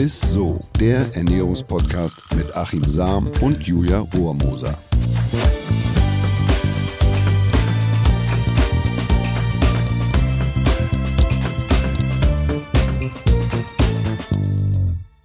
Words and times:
ist 0.00 0.30
so, 0.30 0.58
der 0.80 1.14
Ernährungspodcast 1.14 2.34
mit 2.34 2.56
Achim 2.56 2.82
Sam 2.88 3.30
und 3.42 3.62
Julia 3.62 3.98
Rohrmoser. 3.98 4.78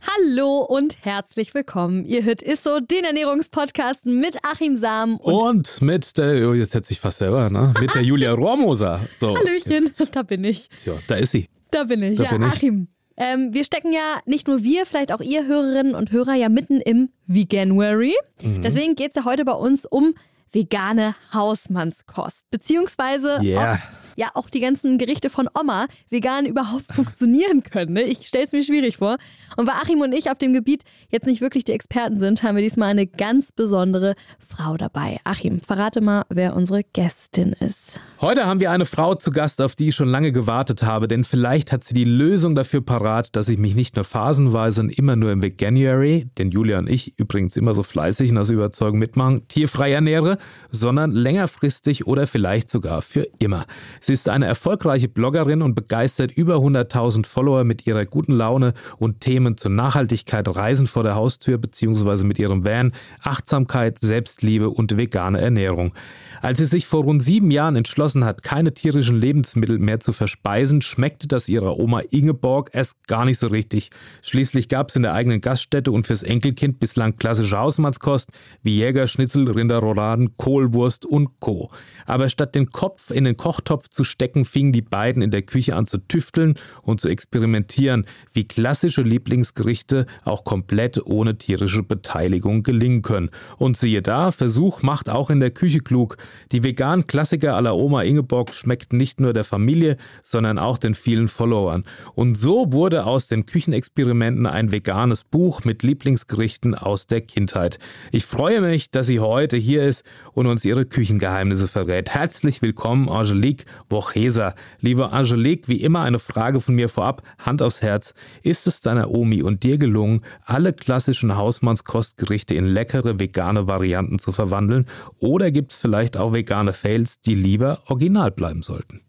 Hallo 0.05 0.57
und 0.67 0.97
herzlich 1.05 1.53
willkommen. 1.53 2.03
Ihr 2.03 2.25
hört 2.25 2.41
Isso, 2.41 2.81
den 2.81 3.05
Ernährungspodcast 3.05 4.05
mit 4.05 4.39
Achim 4.43 4.75
Sam 4.75 5.15
und, 5.21 5.33
und 5.33 5.81
mit 5.81 6.17
der, 6.17 6.49
oh, 6.49 6.53
jetzt 6.53 6.73
setze 6.73 6.91
ich 6.91 6.99
fast 6.99 7.19
selber, 7.19 7.49
ne? 7.49 7.73
Mit 7.79 7.95
der 7.95 8.01
Julia 8.03 8.33
Rohrmoser. 8.33 8.99
So, 9.21 9.37
Hallöchen, 9.37 9.85
jetzt. 9.85 10.09
da 10.13 10.23
bin 10.23 10.43
ich. 10.43 10.67
Tja, 10.83 10.99
da 11.07 11.15
ist 11.15 11.31
sie. 11.31 11.47
Da 11.71 11.85
bin 11.85 12.03
ich, 12.03 12.17
da 12.17 12.25
ja, 12.25 12.31
bin 12.31 12.41
ich. 12.41 12.47
Achim. 12.49 12.87
Ähm, 13.17 13.53
wir 13.53 13.63
stecken 13.63 13.93
ja 13.93 14.19
nicht 14.25 14.47
nur 14.47 14.63
wir, 14.63 14.85
vielleicht 14.85 15.13
auch 15.13 15.21
ihr 15.21 15.45
Hörerinnen 15.45 15.95
und 15.95 16.11
Hörer 16.11 16.33
ja 16.33 16.49
mitten 16.49 16.81
im 16.81 17.09
Veganuary. 17.27 18.15
Mhm. 18.41 18.61
Deswegen 18.61 18.95
geht 18.95 19.11
es 19.11 19.15
ja 19.15 19.25
heute 19.25 19.45
bei 19.45 19.53
uns 19.53 19.85
um 19.85 20.15
vegane 20.51 21.15
Hausmannskost. 21.33 22.49
Beziehungsweise 22.49 23.39
yeah. 23.41 23.73
ob 23.73 23.79
ja 24.15 24.31
auch 24.33 24.49
die 24.49 24.61
ganzen 24.61 24.97
Gerichte 24.97 25.29
von 25.29 25.49
Oma 25.59 25.87
vegan 26.09 26.45
überhaupt 26.45 26.85
funktionieren 26.93 27.63
können. 27.63 27.93
Ne? 27.93 28.03
Ich 28.03 28.27
stelle 28.27 28.45
es 28.45 28.51
mir 28.51 28.63
schwierig 28.63 28.97
vor. 28.97 29.17
Und 29.57 29.67
weil 29.67 29.75
Achim 29.75 30.01
und 30.01 30.13
ich 30.13 30.31
auf 30.31 30.37
dem 30.37 30.53
Gebiet 30.53 30.83
jetzt 31.09 31.27
nicht 31.27 31.41
wirklich 31.41 31.65
die 31.65 31.73
Experten 31.73 32.19
sind, 32.19 32.43
haben 32.43 32.55
wir 32.55 32.63
diesmal 32.63 32.89
eine 32.89 33.07
ganz 33.07 33.51
besondere 33.51 34.15
Frau 34.39 34.77
dabei. 34.77 35.19
Achim, 35.23 35.59
verrate 35.59 36.01
mal, 36.01 36.25
wer 36.29 36.55
unsere 36.55 36.83
Gästin 36.83 37.53
ist. 37.59 37.99
Heute 38.25 38.47
haben 38.47 38.59
wir 38.59 38.71
eine 38.71 38.87
Frau 38.87 39.13
zu 39.13 39.29
Gast, 39.29 39.61
auf 39.61 39.75
die 39.75 39.89
ich 39.89 39.95
schon 39.95 40.07
lange 40.07 40.31
gewartet 40.31 40.81
habe, 40.81 41.07
denn 41.07 41.23
vielleicht 41.23 41.71
hat 41.71 41.83
sie 41.83 41.93
die 41.93 42.05
Lösung 42.05 42.55
dafür 42.55 42.81
parat, 42.81 43.35
dass 43.35 43.49
ich 43.49 43.59
mich 43.59 43.75
nicht 43.75 43.95
nur 43.95 44.03
phasenweise 44.03 44.81
und 44.81 44.89
immer 44.89 45.15
nur 45.15 45.31
im 45.31 45.43
Veganuary, 45.43 46.25
den 46.39 46.49
Julia 46.49 46.79
und 46.79 46.89
ich 46.89 47.19
übrigens 47.19 47.55
immer 47.55 47.75
so 47.75 47.83
fleißig 47.83 48.31
und 48.31 48.39
aus 48.39 48.49
Überzeugung 48.49 48.97
mitmachen, 48.97 49.47
tierfrei 49.47 49.91
ernähre, 49.91 50.39
sondern 50.71 51.11
längerfristig 51.11 52.07
oder 52.07 52.25
vielleicht 52.25 52.71
sogar 52.71 53.03
für 53.03 53.27
immer. 53.37 53.67
Sie 54.01 54.13
ist 54.13 54.27
eine 54.27 54.47
erfolgreiche 54.47 55.07
Bloggerin 55.07 55.61
und 55.61 55.75
begeistert 55.75 56.31
über 56.31 56.55
100.000 56.55 57.27
Follower 57.27 57.63
mit 57.63 57.85
ihrer 57.85 58.07
guten 58.07 58.33
Laune 58.33 58.73
und 58.97 59.21
Themen 59.21 59.55
zur 59.55 59.69
Nachhaltigkeit, 59.69 60.47
Reisen 60.47 60.87
vor 60.87 61.03
der 61.03 61.13
Haustür 61.13 61.59
bzw. 61.59 62.23
mit 62.23 62.39
ihrem 62.39 62.65
Van, 62.65 62.91
Achtsamkeit, 63.21 63.99
Selbstliebe 63.99 64.71
und 64.71 64.97
vegane 64.97 65.39
Ernährung. 65.39 65.93
Als 66.41 66.57
sie 66.57 66.65
sich 66.65 66.87
vor 66.87 67.03
rund 67.03 67.21
sieben 67.21 67.51
Jahren 67.51 67.75
entschlossen 67.75 68.14
hat, 68.23 68.43
keine 68.43 68.73
tierischen 68.73 69.19
Lebensmittel 69.19 69.79
mehr 69.79 69.99
zu 69.99 70.13
verspeisen, 70.13 70.81
schmeckte 70.81 71.27
das 71.27 71.49
ihrer 71.49 71.77
Oma 71.77 72.01
Ingeborg 72.11 72.69
erst 72.73 73.07
gar 73.07 73.25
nicht 73.25 73.39
so 73.39 73.47
richtig. 73.47 73.89
Schließlich 74.21 74.69
gab 74.69 74.89
es 74.89 74.95
in 74.95 75.03
der 75.03 75.13
eigenen 75.13 75.41
Gaststätte 75.41 75.91
und 75.91 76.07
fürs 76.07 76.23
Enkelkind 76.23 76.79
bislang 76.79 77.17
klassische 77.17 77.57
Hausmannskost 77.57 78.29
wie 78.61 78.77
Jägerschnitzel, 78.77 79.49
Rinderrouladen, 79.49 80.35
Kohlwurst 80.37 81.05
und 81.05 81.39
Co. 81.39 81.71
Aber 82.05 82.29
statt 82.29 82.55
den 82.55 82.67
Kopf 82.67 83.11
in 83.11 83.23
den 83.23 83.35
Kochtopf 83.35 83.89
zu 83.89 84.03
stecken, 84.03 84.45
fingen 84.45 84.71
die 84.71 84.81
beiden 84.81 85.21
in 85.21 85.31
der 85.31 85.41
Küche 85.41 85.75
an 85.75 85.87
zu 85.87 85.97
tüfteln 85.97 86.55
und 86.83 87.01
zu 87.01 87.09
experimentieren, 87.09 88.05
wie 88.33 88.47
klassische 88.47 89.01
Lieblingsgerichte 89.01 90.05
auch 90.23 90.43
komplett 90.43 91.03
ohne 91.05 91.37
tierische 91.37 91.83
Beteiligung 91.83 92.63
gelingen 92.63 93.01
können. 93.01 93.31
Und 93.57 93.77
siehe 93.77 94.01
da, 94.01 94.31
Versuch 94.31 94.81
macht 94.81 95.09
auch 95.09 95.29
in 95.29 95.39
der 95.39 95.51
Küche 95.51 95.79
klug. 95.79 96.17
Die 96.51 96.63
veganen 96.63 97.07
Klassiker 97.07 97.55
aller 97.55 97.75
Oma 97.75 97.94
Ingeborg 98.03 98.53
schmeckten 98.53 98.97
nicht 98.97 99.21
nur 99.21 99.33
der 99.33 99.43
Familie, 99.43 99.97
sondern 100.23 100.59
auch 100.59 100.77
den 100.77 100.95
vielen 100.95 101.27
Followern. 101.27 101.83
Und 102.15 102.35
so 102.35 102.73
wurde 102.73 103.05
aus 103.05 103.27
den 103.27 103.45
Küchenexperimenten 103.45 104.45
ein 104.45 104.71
veganes 104.71 105.23
Buch 105.23 105.63
mit 105.63 105.83
Lieblingsgerichten 105.83 106.75
aus 106.75 107.07
der 107.07 107.21
Kindheit. 107.21 107.79
Ich 108.11 108.25
freue 108.25 108.61
mich, 108.61 108.91
dass 108.91 109.07
sie 109.07 109.19
heute 109.19 109.57
hier 109.57 109.83
ist 109.83 110.03
und 110.33 110.47
uns 110.47 110.65
ihre 110.65 110.85
Küchengeheimnisse 110.85 111.67
verrät. 111.67 112.09
Herzlich 112.09 112.61
willkommen, 112.61 113.07
Angelique 113.07 113.65
Wochesa. 113.89 114.55
Liebe 114.81 115.11
Angelique, 115.11 115.67
wie 115.67 115.81
immer 115.81 116.01
eine 116.01 116.19
Frage 116.19 116.59
von 116.59 116.75
mir 116.75 116.89
vorab, 116.89 117.21
Hand 117.39 117.61
aufs 117.61 117.81
Herz. 117.81 118.13
Ist 118.41 118.67
es 118.67 118.81
deiner 118.81 119.11
Omi 119.11 119.43
und 119.43 119.63
dir 119.63 119.77
gelungen, 119.77 120.21
alle 120.43 120.73
klassischen 120.73 121.35
Hausmannskostgerichte 121.37 122.55
in 122.55 122.65
leckere 122.65 123.19
vegane 123.19 123.67
Varianten 123.67 124.19
zu 124.19 124.31
verwandeln? 124.31 124.85
Oder 125.19 125.51
gibt 125.51 125.71
es 125.71 125.77
vielleicht 125.77 126.17
auch 126.17 126.33
vegane 126.33 126.73
Fails, 126.73 127.21
die 127.21 127.35
lieber 127.35 127.81
original 127.85 128.31
bleiben 128.31 128.61
sollten? 128.61 129.01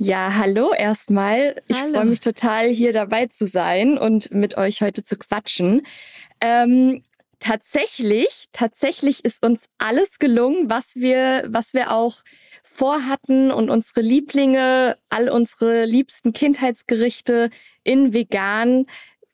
Ja, 0.00 0.36
hallo 0.36 0.72
erstmal. 0.72 1.60
Ich 1.66 1.76
freue 1.76 2.04
mich 2.04 2.20
total, 2.20 2.68
hier 2.68 2.92
dabei 2.92 3.26
zu 3.26 3.46
sein 3.46 3.98
und 3.98 4.30
mit 4.30 4.56
euch 4.56 4.80
heute 4.80 5.02
zu 5.02 5.16
quatschen. 5.16 5.84
Ähm, 6.40 7.02
tatsächlich, 7.40 8.46
tatsächlich 8.52 9.24
ist 9.24 9.44
uns 9.44 9.64
alles 9.78 10.20
gelungen, 10.20 10.70
was 10.70 10.94
wir, 10.94 11.46
was 11.48 11.74
wir 11.74 11.92
auch 11.92 12.18
vorhatten 12.62 13.50
und 13.50 13.70
unsere 13.70 14.00
Lieblinge, 14.00 14.96
all 15.08 15.28
unsere 15.28 15.84
liebsten 15.84 16.32
Kindheitsgerichte 16.32 17.50
in 17.82 18.12
vegan 18.12 18.86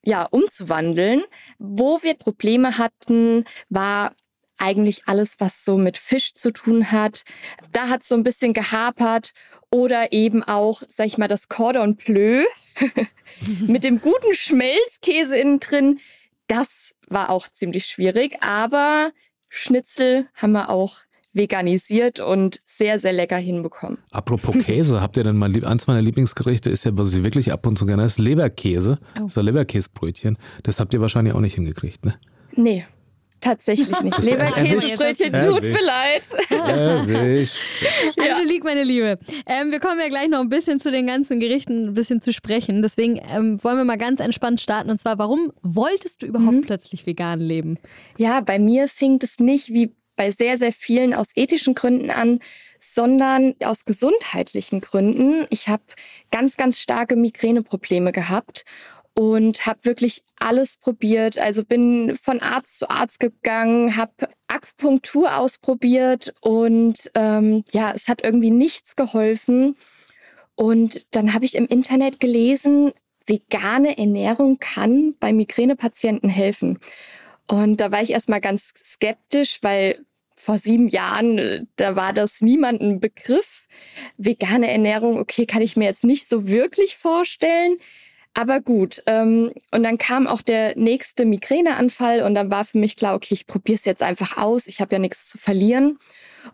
ja, 0.03 0.25
umzuwandeln. 0.25 1.25
Wo 1.59 2.03
wir 2.03 2.15
Probleme 2.15 2.79
hatten, 2.79 3.45
war 3.69 4.15
eigentlich 4.59 5.03
alles, 5.07 5.41
was 5.41 5.65
so 5.65 5.77
mit 5.77 5.99
Fisch 5.99 6.35
zu 6.35 6.53
tun 6.53 6.93
hat. 6.93 7.25
Da 7.73 7.89
hat 7.89 8.03
es 8.03 8.09
so 8.09 8.15
ein 8.15 8.23
bisschen 8.23 8.53
gehapert. 8.53 9.33
Oder 9.71 10.13
eben 10.13 10.45
auch, 10.45 10.83
sag 10.89 11.07
ich 11.07 11.19
mal, 11.19 11.27
das 11.27 11.49
Cordon 11.49 11.97
Bleu 11.97 12.45
mit 13.67 13.83
dem 13.83 14.01
guten 14.01 14.33
Schmelzkäse 14.33 15.37
innen 15.37 15.59
drin. 15.59 15.99
Das 16.47 16.95
war 17.09 17.31
auch 17.31 17.49
ziemlich 17.49 17.87
schwierig. 17.87 18.41
Aber 18.41 19.11
Schnitzel 19.49 20.29
haben 20.35 20.53
wir 20.53 20.71
auch 20.71 20.99
veganisiert 21.35 22.21
und 22.21 22.61
sehr, 22.65 22.99
sehr 22.99 23.13
lecker 23.13 23.37
hinbekommen. 23.37 23.99
Apropos 24.11 24.57
Käse, 24.65 25.01
habt 25.01 25.17
ihr 25.17 25.25
denn 25.25 25.37
mal, 25.37 25.53
eins 25.65 25.87
meiner 25.87 26.01
Lieblingsgerichte 26.01 26.71
ist 26.71 26.85
ja, 26.85 26.93
was 26.97 27.13
ich 27.13 27.25
wirklich 27.25 27.53
ab 27.53 27.67
und 27.67 27.77
zu 27.77 27.87
gerne 27.87 28.05
esse, 28.05 28.23
Leberkäse, 28.23 28.99
oh. 29.21 29.29
so 29.29 29.41
Leberkäsebrötchen. 29.41 30.39
Das 30.63 30.79
habt 30.79 30.95
ihr 30.95 31.01
wahrscheinlich 31.01 31.35
auch 31.35 31.41
nicht 31.41 31.55
hingekriegt, 31.55 32.07
ne? 32.07 32.15
Nee. 32.53 32.87
Tatsächlich 33.45 34.01
nicht. 34.01 34.19
Leberkäsebrötchen, 34.23 35.33
tut 35.33 35.63
mir 35.63 35.85
leid. 35.85 36.23
Erwischt. 36.49 37.59
Ja. 38.17 38.25
Angelique, 38.35 38.65
meine 38.65 38.85
Liebe, 38.85 39.19
ähm, 39.47 39.71
wir 39.71 39.81
kommen 39.81 40.01
ja 40.01 40.09
gleich 40.09 40.29
noch 40.29 40.41
ein 40.41 40.49
bisschen 40.49 40.81
zu 40.81 40.91
den 40.91 41.07
ganzen 41.07 41.41
Gerichten 41.41 41.89
ein 41.89 41.95
bisschen 41.95 42.23
zu 42.23 42.33
sprechen. 42.33 42.81
Deswegen 42.81 43.21
ähm, 43.31 43.63
wollen 43.63 43.77
wir 43.77 43.85
mal 43.85 43.99
ganz 43.99 44.21
entspannt 44.21 44.63
starten. 44.63 44.91
Und 44.91 44.99
zwar, 44.99 45.19
warum 45.19 45.53
wolltest 45.63 46.23
du 46.23 46.27
überhaupt 46.27 46.53
mhm. 46.53 46.63
plötzlich 46.63 47.05
vegan 47.05 47.39
leben? 47.39 47.79
Ja, 48.17 48.41
bei 48.41 48.59
mir 48.59 48.89
fing 48.89 49.19
es 49.23 49.39
nicht 49.39 49.69
wie 49.69 49.95
bei 50.17 50.31
sehr, 50.31 50.57
sehr 50.57 50.73
vielen 50.73 51.13
aus 51.13 51.29
ethischen 51.35 51.75
Gründen 51.75 52.11
an, 52.11 52.41
sondern 52.81 53.55
aus 53.65 53.85
gesundheitlichen 53.85 54.81
Gründen. 54.81 55.47
Ich 55.51 55.69
habe 55.69 55.83
ganz, 56.31 56.57
ganz 56.57 56.79
starke 56.79 57.17
Migräneprobleme 57.17 58.13
gehabt 58.13 58.65
und 59.15 59.67
habe 59.67 59.85
wirklich 59.85 60.25
alles 60.37 60.77
probiert. 60.77 61.39
Also 61.39 61.65
bin 61.65 62.17
von 62.21 62.41
Arzt 62.41 62.79
zu 62.79 62.91
Arzt 62.91 63.21
gegangen, 63.21 63.97
habe 63.97 64.29
Akupunktur 64.49 65.37
ausprobiert 65.37 66.35
und 66.41 67.11
ähm, 67.15 67.65
ja, 67.73 67.93
es 67.95 68.09
hat 68.09 68.23
irgendwie 68.25 68.51
nichts 68.51 68.97
geholfen. 68.97 69.77
Und 70.57 71.07
dann 71.13 71.33
habe 71.33 71.45
ich 71.45 71.55
im 71.57 71.67
Internet 71.67 72.21
gelesen, 72.21 72.93
vegane 73.27 73.99
Ernährung 73.99 74.59
kann 74.59 75.15
bei 75.19 75.33
Migränepatienten 75.33 76.29
helfen. 76.29 76.79
Und 77.49 77.81
da 77.81 77.91
war 77.91 78.03
ich 78.03 78.11
erstmal 78.11 78.41
ganz 78.41 78.73
skeptisch, 78.77 79.59
weil 79.63 80.05
vor 80.35 80.59
sieben 80.59 80.89
Jahren, 80.89 81.39
äh, 81.39 81.65
da 81.77 81.97
war 81.97 82.13
das 82.13 82.41
niemandem 82.41 83.01
Begriff. 83.01 83.67
Vegane 84.17 84.71
Ernährung, 84.71 85.19
okay, 85.19 85.47
kann 85.47 85.63
ich 85.63 85.77
mir 85.77 85.85
jetzt 85.85 86.05
nicht 86.05 86.29
so 86.29 86.49
wirklich 86.49 86.97
vorstellen. 86.97 87.79
Aber 88.35 88.61
gut, 88.61 89.01
ähm, 89.07 89.53
und 89.71 89.85
dann 89.85 89.97
kam 89.97 90.27
auch 90.27 90.43
der 90.43 90.77
nächste 90.77 91.25
Migräneanfall 91.25 92.23
und 92.23 92.35
dann 92.35 92.51
war 92.51 92.65
für 92.65 92.79
mich 92.79 92.97
klar, 92.97 93.15
okay, 93.15 93.33
ich 93.33 93.47
probiere 93.47 93.77
es 93.77 93.85
jetzt 93.85 94.03
einfach 94.03 94.37
aus. 94.37 94.67
Ich 94.67 94.81
habe 94.81 94.97
ja 94.97 94.99
nichts 94.99 95.29
zu 95.29 95.39
verlieren 95.39 95.99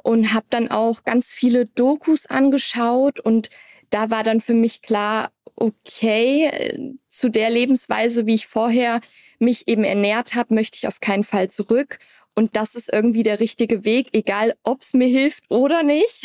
und 0.02 0.34
habe 0.34 0.46
dann 0.50 0.70
auch 0.70 1.04
ganz 1.04 1.32
viele 1.32 1.64
Dokus 1.64 2.26
angeschaut 2.26 3.18
und 3.18 3.48
da 3.88 4.10
war 4.10 4.22
dann 4.22 4.40
für 4.40 4.54
mich 4.54 4.82
klar, 4.82 5.32
okay, 5.56 6.46
äh, 6.46 6.78
zu 7.08 7.30
der 7.30 7.50
Lebensweise, 7.50 8.26
wie 8.26 8.34
ich 8.34 8.46
vorher 8.46 9.00
mich 9.38 9.66
eben 9.66 9.84
ernährt 9.84 10.34
habe, 10.34 10.54
möchte 10.54 10.76
ich 10.76 10.86
auf 10.86 11.00
keinen 11.00 11.24
Fall 11.24 11.48
zurück. 11.48 11.98
Und 12.34 12.56
das 12.56 12.74
ist 12.74 12.92
irgendwie 12.92 13.22
der 13.22 13.40
richtige 13.40 13.84
Weg, 13.84 14.08
egal 14.12 14.54
ob 14.62 14.82
es 14.82 14.94
mir 14.94 15.08
hilft 15.08 15.44
oder 15.48 15.82
nicht. 15.82 16.24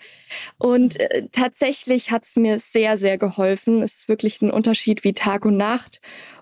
und 0.58 1.00
äh, 1.00 1.28
tatsächlich 1.32 2.10
hat 2.10 2.24
es 2.24 2.36
mir 2.36 2.58
sehr, 2.58 2.98
sehr 2.98 3.18
geholfen. 3.18 3.82
Es 3.82 3.96
ist 3.96 4.08
wirklich 4.08 4.42
ein 4.42 4.50
Unterschied 4.50 5.02
wie 5.02 5.12
Tag 5.12 5.44
und 5.44 5.56
Nacht. 5.56 6.00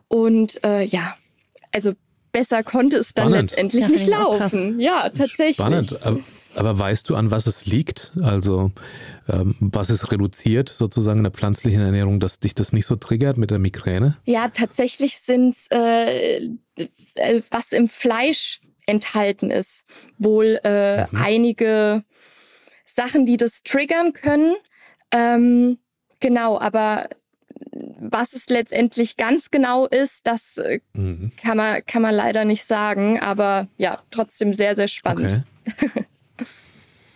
Und 0.09 0.63
äh, 0.65 0.85
ja, 0.85 1.17
also 1.73 1.93
besser 2.33 2.63
konnte 2.63 2.99
es 2.99 3.15
dann 3.15 3.29
Spannend. 3.29 3.51
letztendlich 3.51 3.85
ja, 3.85 3.89
nicht 3.89 4.09
laufen. 4.09 4.81
Ja, 4.81 5.09
tatsächlich. 5.09 5.57
Spannend. 5.57 5.99
Aber 6.57 6.79
weißt 6.79 7.11
du, 7.11 7.17
an 7.17 7.31
was 7.31 7.47
es 7.47 7.67
liegt? 7.67 8.13
Also 8.23 8.71
ähm, 9.29 9.57
was 9.61 9.91
es 9.91 10.13
reduziert 10.13 10.69
sozusagen 10.69 11.19
in 11.19 11.25
der 11.25 11.33
pflanzlichen 11.33 11.81
Ernährung, 11.81 12.21
dass 12.21 12.39
dich 12.39 12.55
das 12.55 12.73
nicht 12.73 12.87
so 12.87 12.97
triggert 12.97 13.37
mit 13.37 13.51
der 13.51 13.59
Migräne? 13.59 14.17
Ja, 14.25 14.49
tatsächlich 14.49 15.19
sind 15.19 15.55
es, 15.55 15.67
äh, 15.71 16.51
äh, 17.15 17.43
was 17.51 17.73
im 17.73 17.89
Fleisch 17.89 18.61
enthalten 18.87 19.51
ist, 19.51 19.85
wohl 20.19 20.61
äh, 20.65 21.07
mhm. 21.07 21.09
einige 21.17 22.05
Sachen, 22.87 23.27
die 23.27 23.37
das 23.37 23.63
triggern 23.63 24.13
können. 24.13 24.55
Ähm, 25.11 25.79
genau, 26.21 26.59
aber 26.59 27.09
was 28.01 28.35
es 28.35 28.49
letztendlich 28.49 29.17
ganz 29.17 29.51
genau 29.51 29.87
ist, 29.87 30.27
das 30.27 30.59
äh, 30.59 30.81
mhm. 30.93 31.33
kann, 31.41 31.57
man, 31.57 31.85
kann 31.87 32.03
man 32.03 32.15
leider 32.15 32.45
nicht 32.45 32.65
sagen. 32.65 33.21
Aber 33.21 33.69
ja, 33.79 34.03
trotzdem 34.11 34.55
sehr, 34.55 34.77
sehr 34.77 34.89
spannend. 34.89 35.45
Okay. 35.67 36.05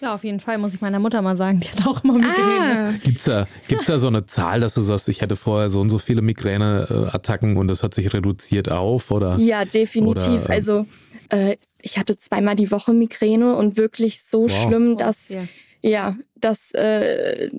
Ja, 0.00 0.14
auf 0.14 0.22
jeden 0.22 0.38
Fall 0.38 0.58
muss 0.58 0.74
ich 0.74 0.80
meiner 0.80 1.00
Mutter 1.00 1.22
mal 1.22 1.34
sagen, 1.34 1.58
die 1.58 1.68
hat 1.68 1.84
auch 1.84 2.04
immer 2.04 2.12
Migräne. 2.14 2.94
Ah. 2.94 2.98
Gibt 3.02 3.18
es 3.18 3.24
da, 3.24 3.48
gibt's 3.66 3.86
da 3.86 3.98
so 3.98 4.06
eine 4.06 4.26
Zahl, 4.26 4.60
dass 4.60 4.74
du 4.74 4.82
sagst, 4.82 5.08
ich 5.08 5.22
hätte 5.22 5.34
vorher 5.34 5.70
so 5.70 5.80
und 5.80 5.90
so 5.90 5.98
viele 5.98 6.22
Migräneattacken 6.22 7.56
und 7.56 7.66
das 7.66 7.82
hat 7.82 7.94
sich 7.94 8.12
reduziert 8.14 8.70
auf? 8.70 9.10
Oder, 9.10 9.38
ja, 9.38 9.64
definitiv. 9.64 10.44
Oder, 10.44 10.50
also 10.50 10.86
äh, 11.30 11.56
ich 11.80 11.98
hatte 11.98 12.16
zweimal 12.16 12.56
die 12.56 12.70
Woche 12.70 12.92
Migräne 12.92 13.56
und 13.56 13.76
wirklich 13.76 14.22
so 14.22 14.42
wow. 14.42 14.50
schlimm, 14.50 14.96
dass, 14.96 15.28
ja, 15.28 15.44
ja 15.82 16.16
dass 16.34 16.72
äh, 16.72 17.50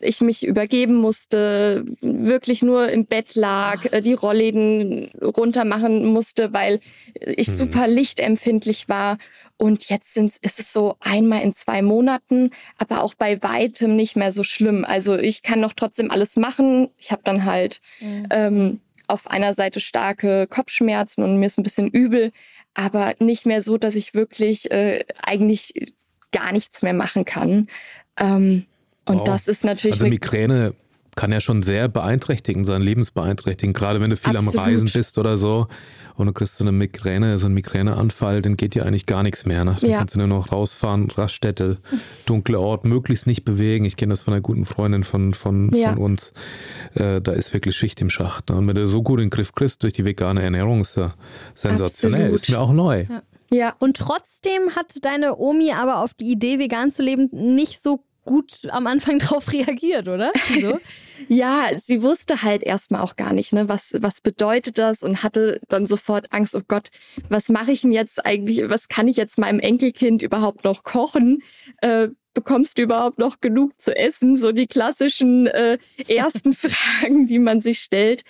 ich 0.00 0.20
mich 0.20 0.46
übergeben 0.46 0.94
musste, 0.94 1.84
wirklich 2.00 2.62
nur 2.62 2.88
im 2.90 3.06
Bett 3.06 3.34
lag, 3.34 3.92
äh, 3.92 4.02
die 4.02 4.14
Rollläden 4.14 5.10
runter 5.22 5.64
machen 5.64 6.06
musste, 6.06 6.52
weil 6.52 6.80
ich 7.14 7.48
mhm. 7.48 7.52
super 7.52 7.88
lichtempfindlich 7.88 8.88
war. 8.88 9.18
Und 9.56 9.88
jetzt 9.88 10.12
sind, 10.12 10.34
ist 10.42 10.60
es 10.60 10.72
so 10.72 10.96
einmal 11.00 11.42
in 11.42 11.54
zwei 11.54 11.80
Monaten, 11.80 12.50
aber 12.76 13.02
auch 13.02 13.14
bei 13.14 13.42
weitem 13.42 13.96
nicht 13.96 14.16
mehr 14.16 14.32
so 14.32 14.44
schlimm. 14.44 14.84
Also 14.84 15.16
ich 15.16 15.42
kann 15.42 15.60
noch 15.60 15.72
trotzdem 15.72 16.10
alles 16.10 16.36
machen. 16.36 16.90
Ich 16.98 17.10
habe 17.10 17.22
dann 17.24 17.46
halt 17.46 17.80
mhm. 18.00 18.26
ähm, 18.30 18.80
auf 19.06 19.26
einer 19.28 19.54
Seite 19.54 19.80
starke 19.80 20.46
Kopfschmerzen 20.46 21.22
und 21.22 21.38
mir 21.38 21.46
ist 21.46 21.58
ein 21.58 21.62
bisschen 21.62 21.88
übel, 21.88 22.32
aber 22.74 23.14
nicht 23.18 23.46
mehr 23.46 23.62
so, 23.62 23.78
dass 23.78 23.94
ich 23.94 24.14
wirklich 24.14 24.70
äh, 24.70 25.04
eigentlich 25.22 25.92
gar 26.32 26.52
nichts 26.52 26.82
mehr 26.82 26.92
machen 26.92 27.24
kann. 27.24 27.68
Ähm, 28.18 28.66
und 29.04 29.20
wow. 29.20 29.24
das 29.24 29.48
ist 29.48 29.64
natürlich. 29.64 29.96
Also 29.96 30.08
Migräne 30.08 30.74
kann 31.16 31.32
ja 31.32 31.40
schon 31.40 31.62
sehr 31.62 31.88
beeinträchtigend 31.88 32.66
sein, 32.66 32.82
lebensbeeinträchtigend, 32.82 33.76
gerade 33.76 34.00
wenn 34.00 34.10
du 34.10 34.16
viel 34.16 34.36
Absolut. 34.36 34.54
am 34.54 34.60
Reisen 34.60 34.90
bist 34.92 35.18
oder 35.18 35.36
so 35.36 35.66
und 36.14 36.26
du 36.26 36.32
kriegst 36.32 36.56
so 36.56 36.64
eine 36.64 36.72
Migräne, 36.72 37.38
so 37.38 37.46
einen 37.46 37.54
Migräneanfall, 37.54 38.42
dann 38.42 38.56
geht 38.56 38.74
dir 38.74 38.86
eigentlich 38.86 39.06
gar 39.06 39.22
nichts 39.22 39.46
mehr. 39.46 39.64
Ne? 39.64 39.76
Dann 39.80 39.90
ja. 39.90 39.98
kannst 39.98 40.14
du 40.14 40.18
nur 40.18 40.28
noch 40.28 40.52
rausfahren, 40.52 41.10
Raststätte, 41.10 41.78
dunkle 42.26 42.60
Ort, 42.60 42.84
möglichst 42.84 43.26
nicht 43.26 43.44
bewegen. 43.44 43.84
Ich 43.84 43.96
kenne 43.96 44.12
das 44.12 44.22
von 44.22 44.34
einer 44.34 44.42
guten 44.42 44.66
Freundin 44.66 45.04
von, 45.04 45.34
von, 45.34 45.74
ja. 45.74 45.94
von 45.94 45.98
uns. 45.98 46.32
Äh, 46.94 47.20
da 47.20 47.32
ist 47.32 47.52
wirklich 47.52 47.76
Schicht 47.76 48.00
im 48.00 48.10
Schacht. 48.10 48.50
Ne? 48.50 48.56
Und 48.56 48.68
wenn 48.68 48.76
du 48.76 48.86
so 48.86 49.02
gut 49.02 49.18
in 49.18 49.26
den 49.26 49.30
Griff 49.30 49.52
kriegst 49.52 49.82
durch 49.82 49.94
die 49.94 50.04
vegane 50.04 50.42
Ernährung, 50.42 50.82
ist 50.82 50.96
ja 50.96 51.14
sensationell. 51.54 52.24
Absolut. 52.24 52.42
Ist 52.42 52.50
mir 52.50 52.60
auch 52.60 52.72
neu. 52.72 53.06
Ja. 53.08 53.22
Ja, 53.48 53.76
und 53.78 53.96
trotzdem 53.96 54.74
hat 54.74 54.92
deine 55.02 55.36
Omi 55.38 55.70
aber 55.70 56.00
auf 56.00 56.14
die 56.14 56.32
Idee, 56.32 56.58
vegan 56.58 56.90
zu 56.90 57.04
leben, 57.04 57.28
nicht 57.30 57.80
so 57.80 58.02
gut 58.24 58.68
am 58.70 58.86
Anfang 58.86 59.18
drauf 59.20 59.52
reagiert, 59.52 60.08
oder? 60.08 60.32
So? 60.60 60.78
ja, 61.28 61.70
sie 61.76 62.02
wusste 62.02 62.42
halt 62.42 62.62
erstmal 62.62 63.02
auch 63.02 63.16
gar 63.16 63.32
nicht, 63.32 63.52
ne, 63.52 63.68
was, 63.68 63.94
was 63.98 64.20
bedeutet 64.20 64.78
das 64.78 65.02
und 65.02 65.22
hatte 65.22 65.60
dann 65.68 65.86
sofort 65.86 66.32
Angst, 66.32 66.54
oh 66.54 66.62
Gott, 66.66 66.90
was 67.28 67.48
mache 67.48 67.72
ich 67.72 67.82
denn 67.82 67.92
jetzt 67.92 68.24
eigentlich, 68.24 68.68
was 68.68 68.88
kann 68.88 69.08
ich 69.08 69.16
jetzt 69.16 69.38
meinem 69.38 69.60
Enkelkind 69.60 70.22
überhaupt 70.22 70.64
noch 70.64 70.82
kochen? 70.82 71.42
Äh, 71.80 72.08
bekommst 72.34 72.78
du 72.78 72.82
überhaupt 72.82 73.18
noch 73.18 73.40
genug 73.40 73.80
zu 73.80 73.96
essen? 73.96 74.36
So 74.36 74.52
die 74.52 74.66
klassischen 74.66 75.46
äh, 75.46 75.78
ersten 76.06 76.52
Fragen, 76.54 77.26
die 77.26 77.38
man 77.38 77.60
sich 77.60 77.80
stellt 77.80 78.22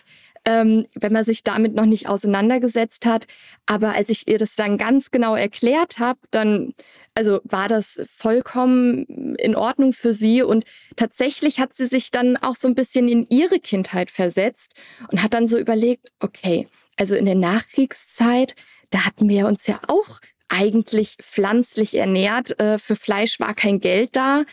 ähm, 0.46 0.86
wenn 0.94 1.12
man 1.12 1.24
sich 1.24 1.42
damit 1.42 1.74
noch 1.74 1.84
nicht 1.84 2.08
auseinandergesetzt 2.08 3.04
hat. 3.04 3.26
Aber 3.66 3.92
als 3.94 4.08
ich 4.08 4.28
ihr 4.28 4.38
das 4.38 4.54
dann 4.54 4.78
ganz 4.78 5.10
genau 5.10 5.34
erklärt 5.34 5.98
habe, 5.98 6.20
dann 6.30 6.72
also 7.14 7.40
war 7.44 7.68
das 7.68 8.02
vollkommen 8.14 9.34
in 9.36 9.56
Ordnung 9.56 9.92
für 9.92 10.12
sie 10.12 10.42
und 10.42 10.64
tatsächlich 10.94 11.58
hat 11.58 11.74
sie 11.74 11.86
sich 11.86 12.10
dann 12.10 12.36
auch 12.36 12.56
so 12.56 12.68
ein 12.68 12.74
bisschen 12.74 13.08
in 13.08 13.26
ihre 13.28 13.58
Kindheit 13.58 14.10
versetzt 14.10 14.74
und 15.10 15.22
hat 15.22 15.34
dann 15.34 15.48
so 15.48 15.58
überlegt, 15.58 16.12
okay, 16.20 16.68
also 16.96 17.16
in 17.16 17.24
der 17.24 17.34
Nachkriegszeit, 17.34 18.54
da 18.90 19.04
hatten 19.04 19.28
wir 19.28 19.46
uns 19.46 19.66
ja 19.66 19.80
auch 19.88 20.20
eigentlich 20.48 21.16
pflanzlich 21.20 21.96
ernährt. 21.96 22.58
Äh, 22.60 22.78
für 22.78 22.94
Fleisch 22.94 23.40
war 23.40 23.54
kein 23.54 23.80
Geld 23.80 24.14
da. 24.14 24.44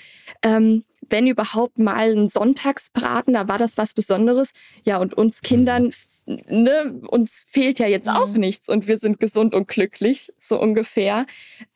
Ähm, 0.42 0.84
wenn 1.10 1.28
überhaupt 1.28 1.80
mal 1.80 2.16
ein 2.16 2.28
Sonntagsbraten, 2.28 3.34
da 3.34 3.48
war 3.48 3.58
das 3.58 3.78
was 3.78 3.94
Besonderes. 3.94 4.52
Ja, 4.84 4.98
und 4.98 5.14
uns 5.14 5.42
Kindern, 5.42 5.92
ne, 6.26 7.02
uns 7.08 7.46
fehlt 7.48 7.80
ja 7.80 7.88
jetzt 7.88 8.10
auch 8.10 8.30
mhm. 8.30 8.40
nichts 8.40 8.70
und 8.70 8.88
wir 8.88 8.98
sind 8.98 9.20
gesund 9.20 9.54
und 9.54 9.68
glücklich, 9.68 10.32
so 10.40 10.60
ungefähr. 10.60 11.26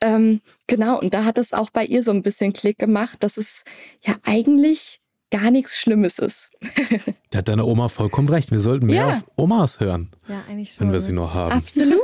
Ähm, 0.01 0.41
genau, 0.67 0.99
und 0.99 1.13
da 1.13 1.25
hat 1.25 1.37
es 1.37 1.53
auch 1.53 1.69
bei 1.69 1.85
ihr 1.85 2.03
so 2.03 2.11
ein 2.11 2.23
bisschen 2.23 2.53
Klick 2.53 2.79
gemacht, 2.79 3.17
dass 3.23 3.37
es 3.37 3.63
ja 4.05 4.15
eigentlich 4.23 5.01
gar 5.29 5.51
nichts 5.51 5.77
Schlimmes 5.77 6.19
ist. 6.19 6.49
da 7.31 7.39
hat 7.39 7.49
deine 7.49 7.65
Oma 7.65 7.89
vollkommen 7.89 8.29
recht. 8.29 8.51
Wir 8.51 8.59
sollten 8.59 8.85
mehr 8.85 9.07
ja. 9.07 9.09
auf 9.09 9.25
Omas 9.35 9.79
hören. 9.79 10.11
Ja, 10.27 10.43
eigentlich 10.49 10.73
schon. 10.73 10.87
Wenn 10.87 10.93
wir 10.93 10.99
sie 10.99 11.13
noch 11.13 11.33
haben. 11.33 11.51
Absolut. 11.51 11.99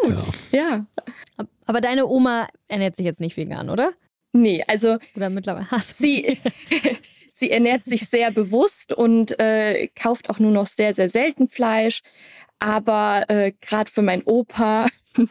Ja. 0.51 0.85
ja. 1.37 1.47
Aber 1.65 1.79
deine 1.79 2.05
Oma 2.05 2.47
ernährt 2.67 2.97
sich 2.97 3.05
jetzt 3.05 3.21
nicht 3.21 3.37
vegan, 3.37 3.69
oder? 3.69 3.93
Nee, 4.33 4.63
also. 4.67 4.97
Oder 5.15 5.29
mittlerweile. 5.29 5.67
Sie, 5.85 6.39
sie 7.43 7.51
ernährt 7.51 7.83
sich 7.83 8.07
sehr 8.07 8.31
bewusst 8.31 8.93
und 8.93 9.37
äh, 9.37 9.89
kauft 9.89 10.29
auch 10.29 10.39
nur 10.39 10.51
noch 10.51 10.65
sehr, 10.65 10.93
sehr 10.93 11.09
selten 11.09 11.49
Fleisch. 11.49 12.01
Aber 12.59 13.25
äh, 13.27 13.51
gerade 13.59 13.91
für 13.91 14.01
meinen 14.01 14.23
Opa 14.23 14.87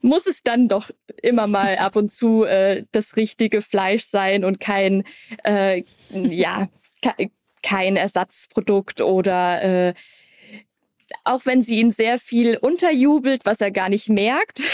muss 0.00 0.26
es 0.26 0.42
dann 0.42 0.68
doch 0.68 0.90
immer 1.22 1.46
mal 1.46 1.76
ab 1.76 1.96
und 1.96 2.10
zu 2.10 2.44
äh, 2.44 2.84
das 2.92 3.16
richtige 3.16 3.60
Fleisch 3.60 4.04
sein 4.04 4.46
und 4.46 4.60
kein, 4.60 5.04
äh, 5.44 5.82
ja, 6.10 6.68
kein 7.62 7.96
Ersatzprodukt 7.96 9.02
oder 9.02 9.62
äh, 9.62 9.94
auch 11.24 11.42
wenn 11.44 11.62
sie 11.62 11.80
ihn 11.80 11.92
sehr 11.92 12.18
viel 12.18 12.56
unterjubelt, 12.56 13.44
was 13.44 13.60
er 13.60 13.70
gar 13.70 13.88
nicht 13.88 14.08
merkt. 14.08 14.60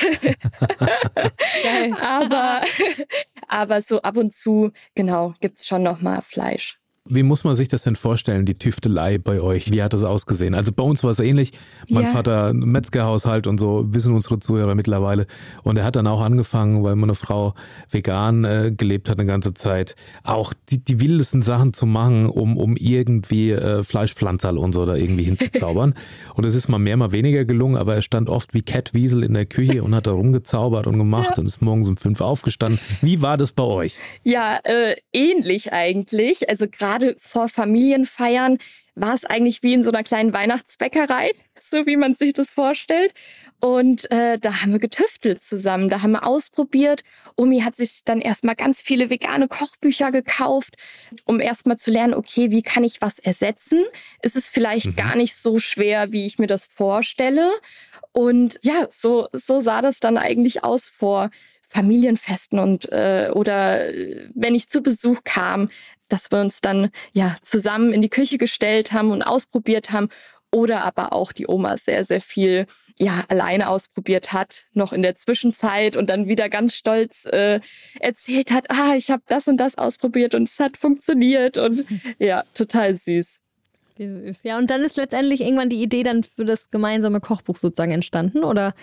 aber, 2.01 2.63
aber 3.49 3.83
so 3.83 4.03
ab 4.03 4.17
und 4.17 4.33
zu, 4.33 4.73
genau, 4.95 5.35
gibt 5.41 5.61
es 5.61 5.67
schon 5.67 5.83
noch 5.83 6.01
mal 6.01 6.23
Fleisch. 6.23 6.79
Wie 7.09 7.23
muss 7.23 7.45
man 7.45 7.55
sich 7.55 7.69
das 7.69 7.83
denn 7.83 7.97
vorstellen, 7.97 8.45
die 8.45 8.59
Tüftelei 8.59 9.19
bei 9.19 9.41
euch? 9.41 9.71
Wie 9.73 9.83
hat 9.83 9.93
das 9.93 10.05
ausgesehen? 10.05 10.55
Also 10.55 10.73
bei 10.73 10.83
uns 10.83 11.05
war 11.05 11.11
es 11.11 11.21
ähnlich. 11.21 11.53
Mein 11.89 12.05
ja. 12.05 12.11
Vater, 12.11 12.53
Metzgerhaushalt 12.53 13.47
und 13.47 13.59
so, 13.59 13.85
wissen 13.89 14.15
unsere 14.15 14.39
Zuhörer 14.39 14.75
mittlerweile. 14.75 15.27
Und 15.63 15.77
er 15.77 15.85
hat 15.85 15.97
dann 15.97 16.07
auch 16.07 16.21
angefangen, 16.21 16.83
weil 16.83 16.97
meine 16.97 17.15
Frau 17.15 17.55
vegan 17.91 18.45
äh, 18.45 18.73
gelebt 18.77 19.09
hat 19.09 19.19
eine 19.19 19.27
ganze 19.27 19.55
Zeit, 19.55 19.95
auch 20.25 20.53
die, 20.71 20.83
die 20.83 21.01
wildesten 21.01 21.43
Sachen 21.43 21.73
zu 21.73 21.87
machen, 21.87 22.27
um, 22.27 22.57
um 22.57 22.77
irgendwie 22.77 23.53
äh, 23.53 23.83
Fleischpflanzerl 23.83 24.59
und 24.59 24.73
so 24.73 24.87
da 24.87 24.97
irgendwie 24.97 25.25
hinzuzaubern. 25.25 25.95
und 26.35 26.45
es 26.45 26.55
ist 26.55 26.69
mal 26.69 26.79
mehr, 26.79 26.97
mal 26.97 27.13
weniger 27.13 27.45
gelungen, 27.45 27.77
aber 27.77 27.95
er 27.95 28.03
stand 28.03 28.29
oft 28.29 28.55
wie 28.55 28.63
Cat 28.63 28.95
Wiesel 28.95 29.23
in 29.23 29.35
der 29.35 29.47
Küche 29.47 29.83
und 29.83 29.95
hat 29.95 30.07
da 30.07 30.13
rumgezaubert 30.13 30.87
und 30.87 30.99
gemacht 30.99 31.33
ja. 31.37 31.41
und 31.41 31.47
ist 31.47 31.63
morgens 31.63 31.89
um 31.89 31.97
fünf 31.97 32.21
aufgestanden. 32.21 32.81
Wie 33.03 33.23
war 33.23 33.37
das 33.37 33.53
bei 33.53 33.63
euch? 33.63 33.99
Ja, 34.23 34.59
äh, 34.65 34.97
ähnlich 35.13 35.73
eigentlich. 35.73 36.49
Also 36.49 36.67
gerade 36.69 36.96
gerade 36.97 37.17
vor 37.19 37.49
Familienfeiern 37.49 38.59
war 38.95 39.15
es 39.15 39.27
eigentlich 39.27 39.63
wie 39.63 39.75
in 39.75 39.85
so 39.85 39.91
einer 39.91 40.03
kleinen 40.03 40.33
Weihnachtsbäckerei, 40.33 41.33
so 41.63 41.87
wie 41.87 41.97
man 41.97 42.15
sich 42.15 42.33
das 42.33 42.51
vorstellt. 42.51 43.13
Und 43.61 44.11
äh, 44.11 44.39
da 44.39 44.63
haben 44.63 44.73
wir 44.73 44.79
getüftelt 44.79 45.43
zusammen, 45.43 45.91
da 45.91 46.03
haben 46.03 46.13
wir 46.13 46.27
ausprobiert. 46.27 47.03
Omi 47.37 47.61
hat 47.61 47.77
sich 47.77 48.03
dann 48.05 48.21
erstmal 48.21 48.55
ganz 48.55 48.81
viele 48.81 49.11
vegane 49.11 49.49
Kochbücher 49.49 50.11
gekauft, 50.13 50.77
um 51.25 51.41
erstmal 51.41 51.77
zu 51.77 51.91
lernen, 51.91 52.15
okay, 52.15 52.51
wie 52.51 52.63
kann 52.63 52.85
ich 52.85 53.03
was 53.03 53.19
ersetzen? 53.19 53.85
Ist 54.23 54.37
es 54.37 54.49
vielleicht 54.49 54.87
mhm. 54.87 54.97
gar 54.97 55.17
nicht 55.17 55.37
so 55.37 55.59
schwer, 55.59 56.13
wie 56.13 56.25
ich 56.25 56.39
mir 56.39 56.47
das 56.47 56.65
vorstelle? 56.65 57.51
Und 58.13 58.59
ja, 58.63 58.87
so, 58.91 59.29
so 59.33 59.61
sah 59.61 59.83
das 59.83 60.01
dann 60.01 60.17
eigentlich 60.17 60.65
aus 60.65 60.89
vor 60.89 61.31
Familienfesten 61.69 62.59
und 62.59 62.91
äh, 62.93 63.31
oder 63.35 63.89
äh, 63.89 64.29
wenn 64.35 64.55
ich 64.55 64.69
zu 64.69 64.83
Besuch 64.83 65.25
kam, 65.25 65.69
dass 66.09 66.31
wir 66.31 66.41
uns 66.41 66.61
dann 66.61 66.91
ja 67.13 67.37
zusammen 67.43 67.93
in 67.93 68.03
die 68.03 68.09
Küche 68.09 68.39
gestellt 68.39 68.93
haben 68.93 69.11
und 69.11 69.23
ausprobiert 69.23 69.91
haben 69.91 70.09
oder 70.53 70.85
aber 70.85 71.13
auch 71.13 71.33
die 71.33 71.49
Oma 71.49 71.77
sehr 71.77 72.05
sehr 72.05 72.21
viel 72.21 72.67
ja 72.99 73.25
alleine 73.29 73.69
ausprobiert 73.69 74.33
hat 74.33 74.65
noch 74.73 74.93
in 74.93 75.03
der 75.03 75.17
Zwischenzeit 75.17 75.97
und 75.97 76.09
dann 76.09 76.29
wieder 76.29 76.49
ganz 76.49 76.75
stolz 76.75 77.27
äh, 77.27 77.61
erzählt 78.01 78.51
hat 78.53 78.71
ah 78.71 78.95
ich 78.97 79.11
habe 79.11 79.23
das 79.29 79.49
und 79.49 79.59
das 79.59 79.77
ausprobiert 79.77 80.35
und 80.35 80.49
es 80.49 80.59
hat 80.59 80.77
funktioniert 80.77 81.59
und 81.59 81.85
ja 82.19 82.45
total 82.55 82.95
süß. 82.95 83.43
Wie 83.97 84.09
süß. 84.09 84.41
Ja 84.45 84.59
und 84.59 84.71
dann 84.71 84.83
ist 84.83 84.97
letztendlich 84.97 85.41
irgendwann 85.41 85.71
die 85.71 85.83
Idee 85.83 86.03
dann 86.03 86.23
für 86.23 86.45
das 86.45 86.71
gemeinsame 86.71 87.21
Kochbuch 87.21 87.57
sozusagen 87.57 87.93
entstanden 87.93 88.45
oder? 88.45 88.75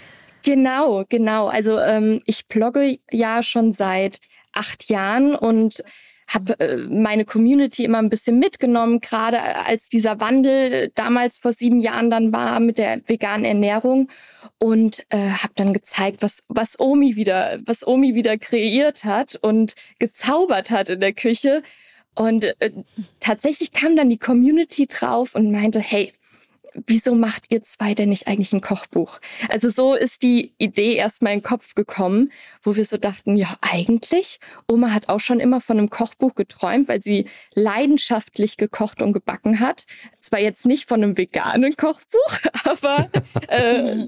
Genau 0.43 1.05
genau. 1.07 1.47
Also 1.47 1.79
ähm, 1.79 2.21
ich 2.25 2.47
blogge 2.47 2.99
ja 3.09 3.41
schon 3.41 3.71
seit 3.71 4.19
acht 4.51 4.89
Jahren 4.89 5.35
und 5.35 5.83
habe 6.27 6.59
äh, 6.59 6.77
meine 6.77 7.25
Community 7.25 7.83
immer 7.83 7.99
ein 7.99 8.09
bisschen 8.09 8.39
mitgenommen, 8.39 8.99
gerade 8.99 9.41
als 9.41 9.89
dieser 9.89 10.19
Wandel 10.19 10.91
damals 10.95 11.37
vor 11.37 11.51
sieben 11.51 11.79
Jahren 11.79 12.09
dann 12.09 12.31
war 12.33 12.59
mit 12.59 12.77
der 12.77 13.01
veganen 13.07 13.45
Ernährung 13.45 14.09
und 14.57 15.05
äh, 15.09 15.29
habe 15.29 15.53
dann 15.55 15.73
gezeigt, 15.73 16.21
was 16.21 16.43
was 16.47 16.79
Omi 16.79 17.15
wieder 17.15 17.59
was 17.65 17.85
Omi 17.85 18.15
wieder 18.15 18.37
kreiert 18.37 19.03
hat 19.03 19.35
und 19.41 19.75
gezaubert 19.99 20.69
hat 20.69 20.89
in 20.89 20.99
der 20.99 21.13
Küche. 21.13 21.63
Und 22.15 22.43
äh, 22.59 22.71
tatsächlich 23.19 23.71
kam 23.71 23.95
dann 23.95 24.09
die 24.09 24.19
Community 24.19 24.87
drauf 24.87 25.35
und 25.35 25.51
meinte, 25.51 25.79
hey, 25.79 26.13
wieso 26.85 27.15
macht 27.15 27.45
ihr 27.49 27.63
zwei 27.63 27.93
denn 27.93 28.09
nicht 28.09 28.27
eigentlich 28.27 28.53
ein 28.53 28.61
Kochbuch? 28.61 29.19
Also 29.49 29.69
so 29.69 29.93
ist 29.93 30.23
die 30.23 30.53
Idee 30.57 30.95
erstmal 30.95 31.33
in 31.33 31.39
den 31.39 31.43
Kopf 31.43 31.75
gekommen, 31.75 32.31
wo 32.61 32.75
wir 32.75 32.85
so 32.85 32.97
dachten, 32.97 33.35
ja 33.35 33.55
eigentlich, 33.61 34.39
Oma 34.67 34.91
hat 34.91 35.09
auch 35.09 35.19
schon 35.19 35.39
immer 35.39 35.61
von 35.61 35.77
einem 35.77 35.89
Kochbuch 35.89 36.35
geträumt, 36.35 36.87
weil 36.87 37.01
sie 37.01 37.25
leidenschaftlich 37.53 38.57
gekocht 38.57 39.01
und 39.01 39.13
gebacken 39.13 39.59
hat. 39.59 39.85
Zwar 40.21 40.39
jetzt 40.39 40.65
nicht 40.65 40.87
von 40.87 41.03
einem 41.03 41.17
veganen 41.17 41.75
Kochbuch, 41.75 42.37
aber 42.63 43.09
äh, 43.47 44.07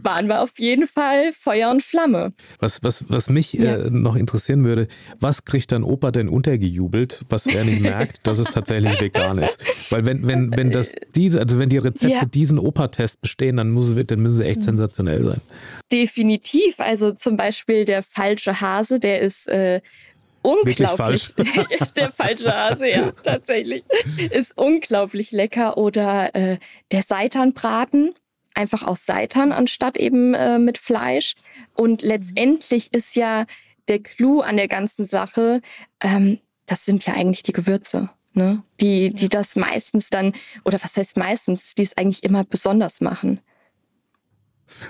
waren 0.00 0.26
wir 0.26 0.40
auf 0.40 0.58
jeden 0.58 0.86
Fall 0.86 1.32
Feuer 1.32 1.70
und 1.70 1.82
Flamme. 1.82 2.32
Was, 2.58 2.82
was, 2.82 3.04
was 3.08 3.28
mich 3.28 3.52
ja. 3.52 3.76
äh, 3.76 3.90
noch 3.90 4.16
interessieren 4.16 4.64
würde, 4.64 4.88
was 5.20 5.44
kriegt 5.44 5.72
dann 5.72 5.82
Opa 5.82 6.10
denn 6.10 6.28
untergejubelt, 6.28 7.22
was 7.28 7.46
er 7.46 7.64
nicht 7.64 7.80
merkt, 7.80 8.26
dass 8.26 8.38
es 8.38 8.46
tatsächlich 8.46 9.00
vegan 9.00 9.38
ist? 9.38 9.58
Weil 9.90 10.06
wenn, 10.06 10.26
wenn, 10.26 10.56
wenn 10.56 10.70
das 10.70 10.94
diese, 11.14 11.40
also 11.40 11.58
wenn 11.58 11.68
die 11.68 11.81
Rezepte 11.82 12.14
ja. 12.14 12.24
diesen 12.24 12.58
Opa-Test 12.58 13.20
bestehen, 13.20 13.56
dann, 13.56 13.70
muss, 13.70 13.92
dann 14.06 14.20
müssen 14.20 14.36
sie 14.36 14.44
echt 14.44 14.60
mhm. 14.60 14.64
sensationell 14.64 15.24
sein. 15.24 15.40
Definitiv. 15.90 16.80
Also 16.80 17.12
zum 17.12 17.36
Beispiel 17.36 17.84
der 17.84 18.02
falsche 18.02 18.60
Hase, 18.60 18.98
der 19.00 19.20
ist 19.20 19.48
äh, 19.48 19.80
unglaublich. 20.42 20.96
Falsch. 20.96 21.34
der 21.96 22.12
falsche 22.12 22.54
Hase, 22.54 22.88
ja, 22.88 23.12
tatsächlich. 23.22 23.84
Ist 24.30 24.56
unglaublich 24.56 25.32
lecker. 25.32 25.76
Oder 25.76 26.34
äh, 26.34 26.58
der 26.90 27.02
Seitanbraten. 27.02 28.14
Einfach 28.54 28.82
aus 28.82 29.06
Seitan 29.06 29.50
anstatt 29.50 29.96
eben 29.96 30.34
äh, 30.34 30.58
mit 30.58 30.76
Fleisch. 30.76 31.34
Und 31.74 32.02
letztendlich 32.02 32.92
ist 32.92 33.16
ja 33.16 33.46
der 33.88 34.00
Clou 34.00 34.40
an 34.40 34.58
der 34.58 34.68
ganzen 34.68 35.06
Sache, 35.06 35.62
ähm, 36.02 36.38
das 36.66 36.84
sind 36.84 37.06
ja 37.06 37.14
eigentlich 37.14 37.42
die 37.42 37.54
Gewürze 37.54 38.10
ne? 38.34 38.62
die, 38.80 39.12
die 39.12 39.28
das 39.28 39.56
meistens 39.56 40.10
dann, 40.10 40.32
oder 40.64 40.78
was 40.82 40.96
heißt 40.96 41.16
meistens, 41.16 41.74
die 41.74 41.82
es 41.82 41.96
eigentlich 41.96 42.24
immer 42.24 42.44
besonders 42.44 43.00
machen. 43.00 43.40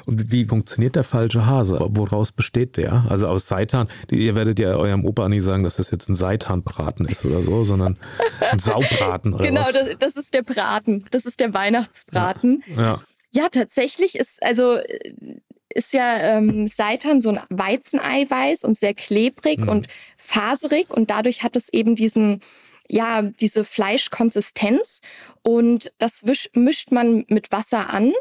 Und 0.07 0.31
wie 0.31 0.45
funktioniert 0.45 0.97
der 0.97 1.05
falsche 1.05 1.47
Hase? 1.47 1.79
Woraus 1.81 2.33
besteht 2.33 2.77
der? 2.77 3.05
Also 3.09 3.27
aus 3.27 3.49
Seitan. 3.49 3.89
Ihr 4.11 4.35
werdet 4.35 4.59
ja 4.59 4.77
eurem 4.77 5.05
Opa 5.05 5.29
nicht 5.29 5.43
sagen, 5.43 5.65
dass 5.65 5.77
das 5.77 5.91
jetzt 5.91 6.09
ein 6.09 6.15
Seitanbraten 6.15 7.07
ist 7.07 7.25
oder 7.25 7.43
so, 7.43 7.65
sondern 7.65 7.99
ein 8.41 8.59
Saubraten 8.59 9.35
oder 9.35 9.45
genau, 9.45 9.63
was? 9.63 9.73
Genau, 9.73 9.89
das, 9.89 9.99
das, 10.15 10.17
ist 10.17 10.35
der 10.35 10.43
Braten. 10.43 11.05
Das 11.11 11.27
ist 11.27 11.41
der 11.41 11.53
Weihnachtsbraten. 11.55 12.63
Ja, 12.77 12.83
ja. 12.83 13.03
ja 13.33 13.49
tatsächlich 13.49 14.17
ist 14.17 14.43
also 14.43 14.79
ist 15.75 15.95
ja 15.95 16.19
ähm, 16.19 16.69
Seitan 16.69 17.21
so 17.21 17.31
ein 17.31 17.41
Weizeneiweiß 17.49 18.65
und 18.65 18.77
sehr 18.77 18.93
klebrig 18.93 19.61
mhm. 19.61 19.69
und 19.69 19.89
faserig 20.19 20.91
und 20.91 21.11
dadurch 21.11 21.43
hat 21.43 21.57
es 21.57 21.73
eben 21.73 21.95
diesen 21.97 22.41
ja, 22.89 23.23
diese 23.23 23.65
Fleischkonsistenz 23.65 25.01
und 25.43 25.93
das 25.99 26.27
wisch, 26.27 26.51
mischt 26.55 26.91
man 26.93 27.25
mit 27.29 27.53
Wasser 27.53 27.91
an 27.91 28.13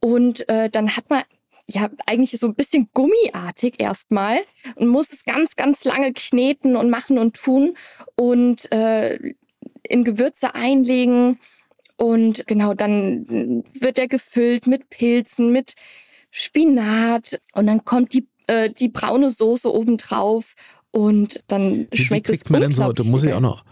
und 0.00 0.48
äh, 0.48 0.70
dann 0.70 0.96
hat 0.96 1.10
man 1.10 1.22
ja 1.66 1.90
eigentlich 2.06 2.38
so 2.40 2.46
ein 2.46 2.54
bisschen 2.54 2.88
gummiartig 2.94 3.74
erstmal 3.78 4.38
und 4.76 4.88
muss 4.88 5.12
es 5.12 5.24
ganz, 5.24 5.56
ganz 5.56 5.84
lange 5.84 6.12
kneten 6.12 6.76
und 6.76 6.90
machen 6.90 7.18
und 7.18 7.34
tun 7.34 7.76
und 8.16 8.70
äh, 8.72 9.34
in 9.82 10.04
Gewürze 10.04 10.54
einlegen. 10.54 11.38
Und 11.96 12.46
genau, 12.46 12.74
dann 12.74 13.64
wird 13.78 13.98
er 13.98 14.08
gefüllt 14.08 14.66
mit 14.66 14.88
Pilzen, 14.88 15.52
mit 15.52 15.74
Spinat 16.30 17.40
und 17.54 17.66
dann 17.66 17.84
kommt 17.84 18.12
die, 18.12 18.28
äh, 18.46 18.70
die 18.70 18.88
braune 18.88 19.30
Soße 19.30 19.72
obendrauf 19.72 20.54
und 20.90 21.42
dann 21.48 21.88
schmeckt 21.92 22.28
wie, 22.28 22.32
kriegt 22.32 22.46
es 22.46 22.50
man 22.50 22.60
denn 22.62 22.72
so, 22.72 22.92
da 22.92 23.02
muss 23.04 23.24
ich 23.24 23.32
auch 23.32 23.40
noch, 23.40 23.64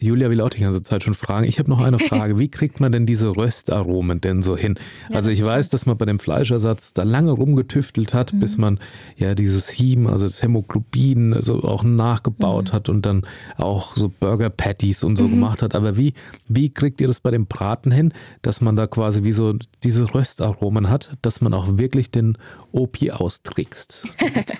Julia 0.00 0.30
will 0.30 0.40
auch 0.40 0.48
die 0.48 0.60
ganze 0.60 0.82
Zeit 0.82 1.02
schon 1.02 1.14
fragen. 1.14 1.46
Ich 1.46 1.58
habe 1.58 1.68
noch 1.68 1.80
eine 1.80 1.98
Frage. 2.08 2.38
Wie 2.38 2.48
kriegt 2.48 2.78
man 2.78 2.92
denn 2.92 3.04
diese 3.04 3.36
Röstaromen 3.36 4.20
denn 4.20 4.42
so 4.42 4.56
hin? 4.56 4.78
Ja, 5.10 5.16
also 5.16 5.30
ich 5.30 5.44
weiß, 5.44 5.70
dass 5.70 5.86
man 5.86 5.96
bei 5.96 6.04
dem 6.04 6.18
Fleischersatz 6.18 6.92
da 6.92 7.02
lange 7.02 7.32
rumgetüftelt 7.32 8.14
hat, 8.14 8.32
mhm. 8.32 8.40
bis 8.40 8.58
man 8.58 8.78
ja 9.16 9.34
dieses 9.34 9.68
Heme, 9.70 10.10
also 10.10 10.26
das 10.26 10.42
Hämoglobin, 10.42 11.34
also 11.34 11.62
auch 11.62 11.82
nachgebaut 11.82 12.68
mhm. 12.68 12.72
hat 12.72 12.88
und 12.88 13.06
dann 13.06 13.26
auch 13.56 13.96
so 13.96 14.08
Burger 14.08 14.50
Patties 14.50 15.02
und 15.02 15.16
so 15.16 15.24
mhm. 15.24 15.30
gemacht 15.30 15.62
hat. 15.62 15.74
Aber 15.74 15.96
wie, 15.96 16.14
wie 16.46 16.70
kriegt 16.70 17.00
ihr 17.00 17.08
das 17.08 17.20
bei 17.20 17.32
dem 17.32 17.46
Braten 17.46 17.90
hin, 17.90 18.12
dass 18.42 18.60
man 18.60 18.76
da 18.76 18.86
quasi 18.86 19.24
wie 19.24 19.32
so 19.32 19.54
diese 19.82 20.14
Röstaromen 20.14 20.88
hat, 20.88 21.16
dass 21.22 21.40
man 21.40 21.52
auch 21.54 21.76
wirklich 21.76 22.12
den 22.12 22.38
Opi 22.70 23.10
austrickst? 23.10 24.06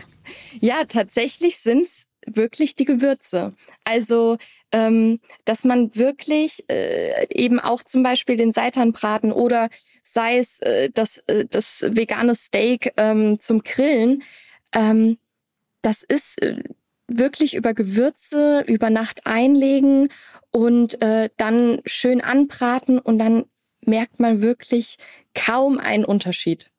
ja, 0.61 0.85
tatsächlich 0.85 1.59
sind 1.59 1.83
es 1.83 2.08
wirklich 2.27 2.75
die 2.75 2.85
Gewürze. 2.85 3.55
Also, 3.85 4.39
ähm, 4.73 5.21
dass 5.45 5.65
man 5.65 5.95
wirklich 5.95 6.65
äh, 6.69 7.27
eben 7.31 7.61
auch 7.61 7.83
zum 7.83 8.03
Beispiel 8.03 8.37
den 8.37 8.53
Seitanbraten 8.53 9.33
oder 9.33 9.69
sei 10.03 10.39
es 10.39 10.61
äh, 10.61 10.91
das, 10.93 11.19
äh, 11.27 11.47
das 11.49 11.83
vegane 11.89 12.35
Steak 12.35 12.93
ähm, 12.97 13.39
zum 13.39 13.63
Grillen, 13.63 14.23
ähm, 14.73 15.19
das 15.83 16.03
ist 16.03 16.43
äh, 16.43 16.63
wirklich 17.07 17.55
über 17.55 17.73
Gewürze 17.75 18.65
über 18.67 18.91
Nacht 18.91 19.27
einlegen 19.27 20.11
und 20.51 21.01
äh, 21.03 21.31
dann 21.37 21.81
schön 21.87 22.21
anbraten 22.21 22.99
und 22.99 23.19
dann 23.19 23.47
merkt 23.85 24.21
man 24.21 24.43
wirklich 24.43 24.99
kaum 25.35 25.79
einen 25.79 26.05
Unterschied. 26.05 26.71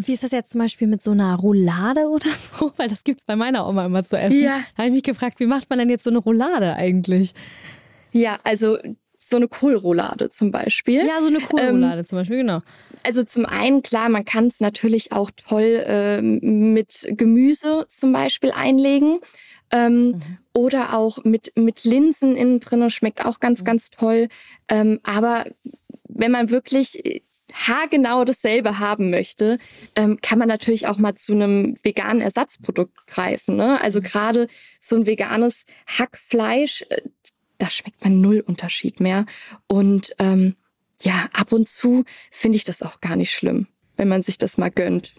Und 0.00 0.08
wie 0.08 0.14
ist 0.14 0.22
das 0.22 0.30
jetzt 0.30 0.52
zum 0.52 0.60
Beispiel 0.60 0.86
mit 0.88 1.02
so 1.02 1.10
einer 1.10 1.36
Roulade 1.36 2.08
oder 2.08 2.30
so? 2.58 2.72
Weil 2.78 2.88
das 2.88 3.04
gibt 3.04 3.18
es 3.18 3.26
bei 3.26 3.36
meiner 3.36 3.68
Oma 3.68 3.84
immer 3.84 4.02
zu 4.02 4.18
essen. 4.18 4.40
Ja. 4.40 4.60
Da 4.74 4.78
habe 4.78 4.86
ich 4.86 4.94
mich 4.94 5.02
gefragt, 5.02 5.40
wie 5.40 5.46
macht 5.46 5.68
man 5.68 5.78
denn 5.78 5.90
jetzt 5.90 6.04
so 6.04 6.10
eine 6.10 6.20
Roulade 6.20 6.74
eigentlich? 6.74 7.34
Ja, 8.10 8.38
also 8.42 8.78
so 9.18 9.36
eine 9.36 9.46
Kohlroulade 9.46 10.30
zum 10.30 10.52
Beispiel. 10.52 11.06
Ja, 11.06 11.20
so 11.20 11.26
eine 11.26 11.40
Kohlroulade 11.40 11.98
ähm, 11.98 12.06
zum 12.06 12.16
Beispiel, 12.16 12.38
genau. 12.38 12.60
Also 13.02 13.24
zum 13.24 13.44
einen, 13.44 13.82
klar, 13.82 14.08
man 14.08 14.24
kann 14.24 14.46
es 14.46 14.60
natürlich 14.60 15.12
auch 15.12 15.30
toll 15.36 15.84
äh, 15.86 16.22
mit 16.22 17.06
Gemüse 17.10 17.86
zum 17.90 18.14
Beispiel 18.14 18.52
einlegen. 18.52 19.20
Ähm, 19.70 20.06
mhm. 20.06 20.22
Oder 20.54 20.94
auch 20.94 21.24
mit, 21.24 21.52
mit 21.56 21.84
Linsen 21.84 22.36
innen 22.36 22.60
drin, 22.60 22.88
schmeckt 22.88 23.22
auch 23.26 23.38
ganz, 23.38 23.60
mhm. 23.60 23.64
ganz 23.66 23.90
toll. 23.90 24.28
Ähm, 24.66 24.98
aber 25.02 25.44
wenn 26.08 26.30
man 26.30 26.48
wirklich 26.48 27.22
haargenau 27.52 28.24
dasselbe 28.24 28.78
haben 28.78 29.10
möchte, 29.10 29.58
ähm, 29.96 30.18
kann 30.20 30.38
man 30.38 30.48
natürlich 30.48 30.86
auch 30.86 30.98
mal 30.98 31.14
zu 31.14 31.32
einem 31.32 31.76
veganen 31.82 32.20
Ersatzprodukt 32.20 33.06
greifen. 33.06 33.56
Ne? 33.56 33.80
Also 33.80 34.00
mhm. 34.00 34.04
gerade 34.04 34.46
so 34.80 34.96
ein 34.96 35.06
veganes 35.06 35.64
Hackfleisch, 35.86 36.84
äh, 36.90 37.02
da 37.58 37.68
schmeckt 37.68 38.02
man 38.02 38.20
null 38.20 38.40
Unterschied 38.40 39.00
mehr. 39.00 39.26
Und 39.66 40.14
ähm, 40.18 40.56
ja, 41.02 41.28
ab 41.32 41.52
und 41.52 41.68
zu 41.68 42.04
finde 42.30 42.56
ich 42.56 42.64
das 42.64 42.82
auch 42.82 43.00
gar 43.00 43.16
nicht 43.16 43.32
schlimm, 43.32 43.66
wenn 43.96 44.08
man 44.08 44.22
sich 44.22 44.38
das 44.38 44.58
mal 44.58 44.70
gönnt. 44.70 45.14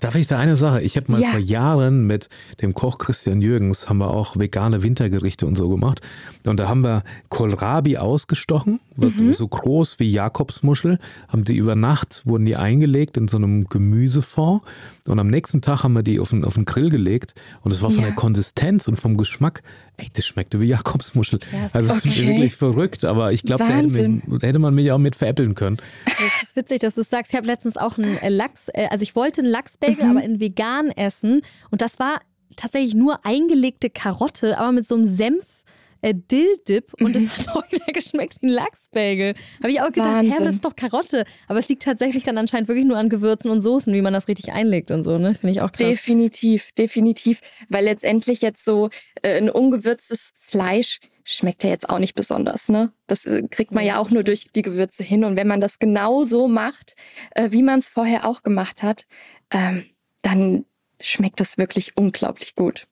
Darf 0.00 0.14
ich 0.14 0.26
da 0.26 0.38
eine 0.38 0.56
Sache? 0.56 0.82
Ich 0.82 0.96
habe 0.96 1.12
mal 1.12 1.20
ja. 1.20 1.30
vor 1.30 1.40
Jahren 1.40 2.06
mit 2.06 2.28
dem 2.62 2.74
Koch 2.74 2.98
Christian 2.98 3.40
Jürgens 3.40 3.88
haben 3.88 3.98
wir 3.98 4.10
auch 4.10 4.38
vegane 4.38 4.82
Wintergerichte 4.82 5.46
und 5.46 5.56
so 5.56 5.68
gemacht. 5.68 6.00
Und 6.46 6.58
da 6.58 6.68
haben 6.68 6.82
wir 6.82 7.02
Kohlrabi 7.28 7.96
ausgestochen, 7.98 8.80
mhm. 8.96 9.34
so 9.34 9.46
groß 9.46 9.98
wie 9.98 10.10
Jakobsmuschel, 10.10 10.98
haben 11.28 11.44
die 11.44 11.56
über 11.56 11.74
Nacht, 11.74 12.22
wurden 12.24 12.46
die 12.46 12.56
eingelegt 12.56 13.16
in 13.16 13.28
so 13.28 13.36
einem 13.36 13.68
Gemüsefond. 13.68 14.62
Und 15.06 15.18
am 15.18 15.28
nächsten 15.28 15.60
Tag 15.60 15.84
haben 15.84 15.92
wir 15.92 16.02
die 16.02 16.20
auf 16.20 16.30
den, 16.30 16.44
auf 16.44 16.54
den 16.54 16.64
Grill 16.64 16.90
gelegt. 16.90 17.34
Und 17.62 17.72
es 17.72 17.82
war 17.82 17.90
von 17.90 18.00
ja. 18.00 18.06
der 18.06 18.14
Konsistenz 18.14 18.88
und 18.88 18.96
vom 18.96 19.16
Geschmack, 19.16 19.62
ey, 19.96 20.08
das 20.12 20.26
schmeckte 20.26 20.60
wie 20.60 20.66
Jakobsmuschel. 20.66 21.40
Ja, 21.52 21.68
also 21.72 21.92
es 21.92 21.98
okay. 21.98 22.08
ist 22.08 22.26
wirklich 22.26 22.56
verrückt, 22.56 23.04
aber 23.04 23.32
ich 23.32 23.42
glaube, 23.42 23.64
da 23.64 23.76
hätte, 23.76 24.22
hätte, 24.40 24.58
man 24.58 24.74
mich 24.74 24.90
auch 24.92 24.98
mit 24.98 25.16
veräppeln 25.16 25.54
können. 25.54 25.78
Das 26.06 26.42
ist 26.42 26.56
witzig, 26.56 26.80
dass 26.80 26.94
du 26.94 27.02
sagst. 27.02 27.32
Ich 27.32 27.36
habe 27.36 27.46
letztens 27.46 27.76
auch 27.76 27.98
einen 27.98 28.16
äh, 28.18 28.28
Lachs, 28.28 28.68
äh, 28.68 28.88
also 28.90 29.02
ich 29.02 29.14
wollte 29.14 29.42
einen 29.42 29.50
Lachsbagel, 29.50 30.04
mhm. 30.04 30.10
aber 30.10 30.22
in 30.22 30.40
vegan 30.40 30.90
essen. 30.90 31.42
Und 31.70 31.82
das 31.82 31.98
war 31.98 32.20
tatsächlich 32.56 32.94
nur 32.94 33.24
eingelegte 33.24 33.90
Karotte, 33.90 34.58
aber 34.58 34.72
mit 34.72 34.86
so 34.86 34.94
einem 34.94 35.04
Senf 35.04 35.63
äh, 36.04 36.14
Dill-Dip 36.14 36.92
und 37.00 37.16
es 37.16 37.38
hat 37.38 37.54
original 37.56 37.92
geschmeckt 37.94 38.36
wie 38.40 38.46
ein 38.46 38.50
Lachsbagel. 38.50 39.34
Habe 39.62 39.72
ich 39.72 39.80
auch 39.80 39.86
gedacht, 39.86 40.16
Wahnsinn. 40.16 40.32
hä, 40.32 40.44
das 40.44 40.56
ist 40.56 40.64
doch 40.64 40.76
Karotte. 40.76 41.24
Aber 41.48 41.58
es 41.58 41.68
liegt 41.68 41.82
tatsächlich 41.82 42.24
dann 42.24 42.36
anscheinend 42.36 42.68
wirklich 42.68 42.84
nur 42.84 42.98
an 42.98 43.08
Gewürzen 43.08 43.50
und 43.50 43.62
Soßen, 43.62 43.92
wie 43.94 44.02
man 44.02 44.12
das 44.12 44.28
richtig 44.28 44.52
einlegt 44.52 44.90
und 44.90 45.02
so, 45.02 45.16
ne? 45.16 45.34
Finde 45.34 45.52
ich 45.52 45.62
auch 45.62 45.72
krass. 45.72 45.88
Definitiv, 45.88 46.72
definitiv. 46.72 47.40
Weil 47.70 47.84
letztendlich 47.84 48.42
jetzt 48.42 48.66
so 48.66 48.90
äh, 49.22 49.38
ein 49.38 49.48
ungewürztes 49.48 50.32
Fleisch 50.38 51.00
schmeckt 51.24 51.64
ja 51.64 51.70
jetzt 51.70 51.88
auch 51.88 51.98
nicht 51.98 52.14
besonders, 52.14 52.68
ne? 52.68 52.92
Das 53.06 53.24
äh, 53.24 53.42
kriegt 53.50 53.72
man 53.72 53.84
ja 53.86 53.98
auch 53.98 54.10
nur 54.10 54.24
durch 54.24 54.48
die 54.54 54.62
Gewürze 54.62 55.02
hin. 55.02 55.24
Und 55.24 55.36
wenn 55.36 55.48
man 55.48 55.60
das 55.60 55.78
genau 55.78 56.24
so 56.24 56.48
macht, 56.48 56.96
äh, 57.34 57.50
wie 57.50 57.62
man 57.62 57.78
es 57.78 57.88
vorher 57.88 58.26
auch 58.26 58.42
gemacht 58.42 58.82
hat, 58.82 59.06
ähm, 59.50 59.84
dann 60.20 60.66
schmeckt 61.00 61.40
das 61.40 61.56
wirklich 61.56 61.96
unglaublich 61.96 62.54
gut. 62.54 62.88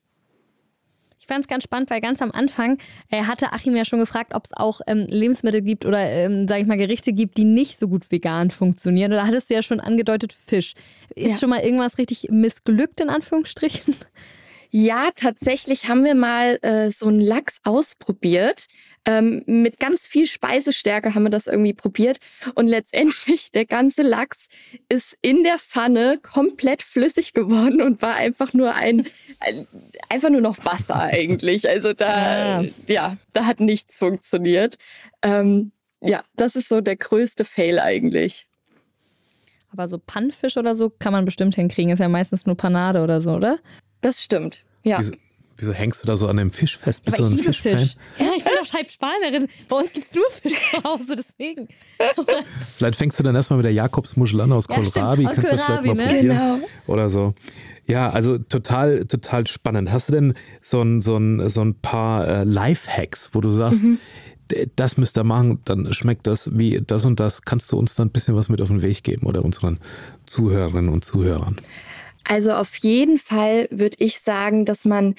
Ich 1.33 1.35
fand 1.35 1.47
es 1.47 1.49
ganz 1.49 1.65
spannend, 1.65 1.89
weil 1.89 2.03
ganz 2.03 2.21
am 2.21 2.31
Anfang 2.31 2.77
äh, 3.11 3.25
hatte 3.25 3.55
Achim 3.55 3.75
ja 3.75 3.87
schon 3.87 4.01
gefragt, 4.01 4.35
ob 4.35 4.45
es 4.45 4.53
auch 4.55 4.83
ähm, 4.87 5.07
Lebensmittel 5.09 5.63
gibt 5.63 5.87
oder, 5.87 5.99
ähm, 5.99 6.47
sage 6.47 6.61
ich 6.61 6.67
mal, 6.67 6.77
Gerichte 6.77 7.15
gibt, 7.15 7.39
die 7.39 7.45
nicht 7.45 7.79
so 7.79 7.89
gut 7.89 8.13
vegan 8.13 8.51
funktionieren. 8.51 9.15
Oder 9.15 9.27
hattest 9.27 9.49
du 9.49 9.55
ja 9.55 9.63
schon 9.63 9.81
angedeutet, 9.81 10.35
Fisch. 10.35 10.75
Ist 11.15 11.31
ja. 11.31 11.39
schon 11.39 11.49
mal 11.49 11.61
irgendwas 11.61 11.97
richtig 11.97 12.29
missglückt, 12.29 13.01
in 13.01 13.09
Anführungsstrichen? 13.09 13.97
Ja, 14.75 15.11
tatsächlich 15.15 15.89
haben 15.89 16.03
wir 16.03 16.15
mal 16.15 16.59
äh, 16.63 16.91
so 16.91 17.07
einen 17.07 17.21
Lachs 17.21 17.61
ausprobiert. 17.63 18.69
Ähm, 19.05 19.43
mit 19.47 19.81
ganz 19.81 20.07
viel 20.07 20.27
Speisestärke 20.27 21.15
haben 21.15 21.25
wir 21.25 21.31
das 21.31 21.49
irgendwie 21.49 21.73
probiert. 21.73 22.19
Und 22.55 22.69
letztendlich, 22.69 23.51
der 23.53 23.65
ganze 23.67 24.03
Lachs 24.03 24.49
ist 24.89 25.17
in 25.23 25.43
der 25.43 25.59
Pfanne 25.59 26.19
komplett 26.23 26.83
flüssig 26.83 27.33
geworden 27.33 27.83
und 27.83 28.01
war 28.01 28.15
einfach 28.15 28.53
nur 28.53 28.75
ein, 28.75 29.09
ein 29.41 29.67
einfach 30.09 30.31
nur 30.31 30.41
noch 30.41 30.65
Wasser 30.65 31.01
eigentlich. 31.01 31.69
Also 31.69 31.93
da, 31.93 32.63
ja, 32.63 32.69
ja 32.87 33.17
da 33.33 33.47
hat 33.47 33.61
nichts 33.61 33.99
funktioniert. 33.99 34.79
Ähm, 35.23 35.73
ja, 36.01 36.25
das 36.37 36.57
ist 36.57 36.69
so 36.69 36.81
der 36.81 36.97
größte 36.97 37.45
Fail 37.45 37.79
eigentlich. 37.79 38.47
Aber 39.73 39.89
so 39.89 39.99
Pannfisch 39.99 40.57
oder 40.57 40.75
so 40.75 40.91
kann 40.91 41.13
man 41.13 41.25
bestimmt 41.25 41.55
hinkriegen. 41.55 41.93
Ist 41.93 42.01
ja 42.01 42.09
meistens 42.09 42.45
nur 42.47 42.57
Panade 42.57 43.03
oder 43.03 43.21
so, 43.21 43.33
oder? 43.33 43.59
Das 44.01 44.23
stimmt. 44.23 44.65
Ja. 44.83 45.01
Wieso, 45.57 45.73
hängst 45.73 46.03
du 46.03 46.07
da 46.07 46.17
so 46.17 46.29
an 46.29 46.37
dem 46.37 46.51
Fisch 46.51 46.77
fest? 46.77 47.05
Bist 47.05 47.19
du 47.19 47.25
ein 47.25 47.39
Fischfan? 47.39 47.79
Fisch. 47.79 47.97
Ja, 48.19 48.33
ich 48.37 48.43
bin 48.43 48.53
doch 48.59 48.67
Scheibspanerin. 48.67 49.49
Bei 49.69 49.77
uns 49.77 49.93
gibt 49.93 50.09
es 50.09 50.15
nur 50.15 50.25
Fisch 50.31 50.59
zu 50.71 50.83
Hause, 50.83 51.17
deswegen. 51.17 51.69
vielleicht 52.77 52.97
fängst 52.97 53.19
du 53.19 53.23
dann 53.23 53.35
erstmal 53.35 53.59
mit 53.59 53.65
der 53.65 53.73
Jakobsmuschel 53.73 54.41
an 54.41 54.53
aus 54.53 54.67
Kohlrabi. 54.67 55.23
Ja, 55.23 55.33
Kannst 55.33 55.51
Kohlrabi, 55.51 55.89
du 55.89 55.95
vielleicht 55.95 55.99
mal 55.99 56.07
ne? 56.07 56.07
probieren. 56.07 56.59
Genau. 56.59 56.69
Oder 56.87 57.11
so. 57.11 57.35
Ja, 57.87 58.11
also 58.11 58.39
total, 58.39 59.05
total 59.07 59.47
spannend. 59.47 59.93
Hast 59.93 60.09
du 60.09 60.13
denn 60.13 60.35
so 60.63 60.83
ein, 60.83 61.01
so 61.01 61.17
ein, 61.17 61.49
so 61.49 61.63
ein 61.63 61.75
paar 61.75 62.27
äh, 62.27 62.45
Life-Hacks, 62.45 63.31
wo 63.33 63.41
du 63.41 63.51
sagst, 63.51 63.83
mhm. 63.83 63.99
das 64.77 64.97
müsst 64.97 65.19
ihr 65.19 65.25
machen, 65.25 65.61
dann 65.65 65.93
schmeckt 65.93 66.27
das 66.27 66.57
wie 66.57 66.81
das 66.85 67.05
und 67.05 67.21
das. 67.21 67.43
Kannst 67.43 67.71
du 67.73 67.79
uns 67.79 67.95
dann 67.95 68.09
ein 68.09 68.13
bisschen 68.13 68.37
was 68.37 68.49
mit 68.49 68.61
auf 68.61 68.69
den 68.69 68.83
Weg 68.83 69.03
geben 69.03 69.27
oder 69.27 69.45
unseren 69.45 69.79
Zuhörerinnen 70.27 70.91
und 70.91 71.05
Zuhörern? 71.05 71.61
Also 72.25 72.53
auf 72.53 72.77
jeden 72.77 73.19
Fall 73.19 73.69
würde 73.71 73.97
ich 73.99 74.21
sagen, 74.21 74.65
dass 74.65 74.85
man 74.85 75.17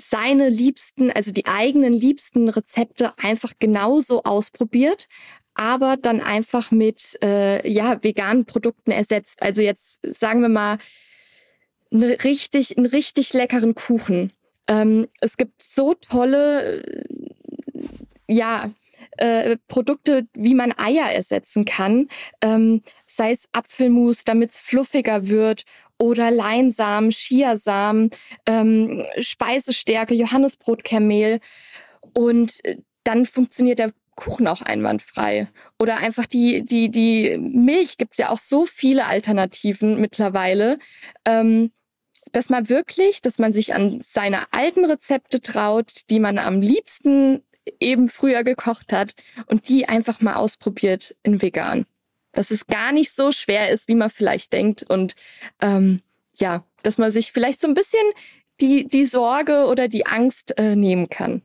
seine 0.00 0.48
liebsten, 0.48 1.10
also 1.10 1.32
die 1.32 1.46
eigenen 1.46 1.92
liebsten 1.92 2.48
Rezepte 2.48 3.12
einfach 3.18 3.52
genauso 3.58 4.22
ausprobiert, 4.22 5.08
aber 5.54 5.96
dann 5.96 6.20
einfach 6.20 6.70
mit 6.70 7.18
äh, 7.22 7.68
ja, 7.68 8.02
veganen 8.02 8.44
Produkten 8.44 8.92
ersetzt. 8.92 9.42
Also 9.42 9.60
jetzt 9.60 10.00
sagen 10.06 10.40
wir 10.40 10.48
mal 10.48 10.78
eine 11.92 12.22
richtig, 12.22 12.76
einen 12.76 12.86
richtig 12.86 13.32
leckeren 13.32 13.74
Kuchen. 13.74 14.32
Ähm, 14.68 15.08
es 15.20 15.36
gibt 15.36 15.62
so 15.62 15.94
tolle, 15.94 16.82
äh, 16.84 17.04
ja, 18.28 18.70
äh, 19.16 19.56
Produkte, 19.68 20.28
wie 20.34 20.54
man 20.54 20.72
Eier 20.76 21.10
ersetzen 21.10 21.64
kann, 21.64 22.08
ähm, 22.40 22.82
sei 23.06 23.32
es 23.32 23.48
Apfelmus, 23.52 24.24
damit 24.24 24.50
es 24.50 24.58
fluffiger 24.58 25.28
wird 25.28 25.64
oder 25.98 26.30
Leinsamen, 26.30 27.10
Chiasamen, 27.10 28.10
ähm, 28.46 29.04
Speisestärke, 29.18 30.14
Johannesbrotkermehl 30.14 31.40
und 32.14 32.64
äh, 32.64 32.76
dann 33.04 33.26
funktioniert 33.26 33.78
der 33.78 33.92
Kuchen 34.14 34.48
auch 34.48 34.62
einwandfrei. 34.62 35.48
Oder 35.78 35.98
einfach 35.98 36.26
die, 36.26 36.64
die, 36.64 36.90
die 36.90 37.38
Milch 37.38 37.96
gibt 37.98 38.12
es 38.12 38.18
ja 38.18 38.30
auch 38.30 38.38
so 38.38 38.66
viele 38.66 39.06
Alternativen 39.06 40.00
mittlerweile. 40.00 40.78
Ähm, 41.24 41.70
dass 42.32 42.50
man 42.50 42.68
wirklich, 42.68 43.22
dass 43.22 43.38
man 43.38 43.52
sich 43.52 43.74
an 43.74 44.00
seine 44.00 44.52
alten 44.52 44.84
Rezepte 44.84 45.40
traut, 45.40 46.02
die 46.10 46.20
man 46.20 46.38
am 46.38 46.60
liebsten 46.60 47.42
eben 47.80 48.08
früher 48.08 48.44
gekocht 48.44 48.92
hat 48.92 49.14
und 49.46 49.68
die 49.68 49.88
einfach 49.88 50.20
mal 50.20 50.34
ausprobiert 50.34 51.16
in 51.22 51.40
vegan. 51.40 51.86
Dass 52.32 52.50
es 52.50 52.66
gar 52.66 52.92
nicht 52.92 53.14
so 53.14 53.32
schwer 53.32 53.70
ist, 53.70 53.88
wie 53.88 53.94
man 53.94 54.10
vielleicht 54.10 54.52
denkt 54.52 54.82
und 54.82 55.14
ähm, 55.60 56.02
ja, 56.36 56.64
dass 56.82 56.98
man 56.98 57.10
sich 57.10 57.32
vielleicht 57.32 57.60
so 57.60 57.68
ein 57.68 57.74
bisschen 57.74 58.04
die, 58.60 58.86
die 58.86 59.06
Sorge 59.06 59.66
oder 59.66 59.88
die 59.88 60.06
Angst 60.06 60.58
äh, 60.58 60.76
nehmen 60.76 61.08
kann. 61.08 61.42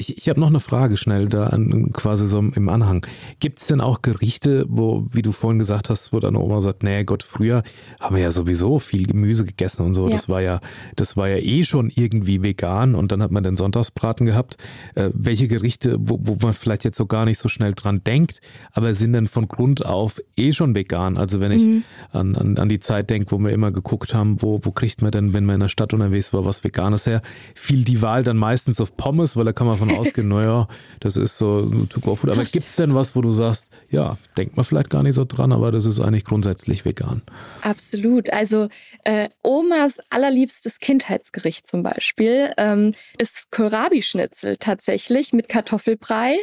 Ich, 0.00 0.16
ich 0.16 0.28
habe 0.28 0.38
noch 0.38 0.46
eine 0.46 0.60
Frage 0.60 0.96
schnell 0.96 1.26
da 1.26 1.48
an, 1.48 1.92
quasi 1.92 2.28
so 2.28 2.38
im 2.38 2.68
Anhang. 2.68 3.04
Gibt 3.40 3.58
es 3.58 3.66
denn 3.66 3.80
auch 3.80 4.00
Gerichte, 4.00 4.64
wo, 4.68 5.06
wie 5.10 5.22
du 5.22 5.32
vorhin 5.32 5.58
gesagt 5.58 5.90
hast, 5.90 6.12
wo 6.12 6.20
deine 6.20 6.38
Oma 6.38 6.60
sagt, 6.60 6.84
nee 6.84 7.02
Gott, 7.02 7.24
früher 7.24 7.64
haben 7.98 8.14
wir 8.14 8.22
ja 8.22 8.30
sowieso 8.30 8.78
viel 8.78 9.08
Gemüse 9.08 9.44
gegessen 9.44 9.84
und 9.84 9.94
so. 9.94 10.06
Ja. 10.06 10.14
Das 10.14 10.28
war 10.28 10.40
ja, 10.40 10.60
das 10.94 11.16
war 11.16 11.28
ja 11.28 11.38
eh 11.38 11.64
schon 11.64 11.90
irgendwie 11.92 12.44
vegan 12.44 12.94
und 12.94 13.10
dann 13.10 13.24
hat 13.24 13.32
man 13.32 13.42
den 13.42 13.56
Sonntagsbraten 13.56 14.24
gehabt. 14.24 14.56
Äh, 14.94 15.10
welche 15.14 15.48
Gerichte, 15.48 15.96
wo, 15.98 16.20
wo 16.22 16.36
man 16.40 16.54
vielleicht 16.54 16.84
jetzt 16.84 16.96
so 16.96 17.06
gar 17.06 17.24
nicht 17.24 17.40
so 17.40 17.48
schnell 17.48 17.74
dran 17.74 18.04
denkt, 18.04 18.40
aber 18.70 18.94
sind 18.94 19.14
denn 19.14 19.26
von 19.26 19.48
Grund 19.48 19.84
auf 19.84 20.20
eh 20.36 20.52
schon 20.52 20.76
vegan? 20.76 21.16
Also 21.16 21.40
wenn 21.40 21.50
ich 21.50 21.64
mhm. 21.64 21.82
an, 22.12 22.36
an, 22.36 22.56
an 22.56 22.68
die 22.68 22.78
Zeit 22.78 23.10
denke, 23.10 23.32
wo 23.32 23.38
wir 23.38 23.50
immer 23.50 23.72
geguckt 23.72 24.14
haben, 24.14 24.40
wo, 24.42 24.60
wo 24.62 24.70
kriegt 24.70 25.02
man 25.02 25.10
denn, 25.10 25.32
wenn 25.32 25.44
man 25.44 25.54
in 25.54 25.60
der 25.62 25.68
Stadt 25.68 25.92
unterwegs 25.92 26.32
war, 26.32 26.44
was 26.44 26.62
Veganes 26.62 27.04
her, 27.04 27.20
fiel 27.56 27.82
die 27.82 28.00
Wahl 28.00 28.22
dann 28.22 28.36
meistens 28.36 28.80
auf 28.80 28.96
Pommes, 28.96 29.34
weil 29.34 29.44
da 29.44 29.52
kann 29.52 29.66
man 29.66 29.76
von 29.76 29.87
davon 29.88 30.06
ausgehen, 30.06 30.28
naja, 30.38 30.68
das 31.00 31.16
ist 31.16 31.38
so 31.38 31.66
To-Go-Food. 31.86 32.30
Aber 32.30 32.44
gibt 32.44 32.66
es 32.66 32.76
denn 32.76 32.94
was, 32.94 33.16
wo 33.16 33.20
du 33.20 33.30
sagst, 33.30 33.70
ja, 33.90 34.16
denkt 34.36 34.56
man 34.56 34.64
vielleicht 34.64 34.90
gar 34.90 35.02
nicht 35.02 35.14
so 35.14 35.24
dran, 35.24 35.52
aber 35.52 35.72
das 35.72 35.86
ist 35.86 36.00
eigentlich 36.00 36.24
grundsätzlich 36.24 36.84
vegan? 36.84 37.22
Absolut. 37.62 38.30
Also 38.30 38.68
äh, 39.04 39.28
Omas 39.42 39.98
allerliebstes 40.10 40.78
Kindheitsgericht 40.78 41.66
zum 41.66 41.82
Beispiel 41.82 42.52
ähm, 42.56 42.94
ist 43.18 43.50
Kohlrabi-Schnitzel 43.50 44.56
tatsächlich 44.58 45.32
mit 45.32 45.48
Kartoffelbrei 45.48 46.36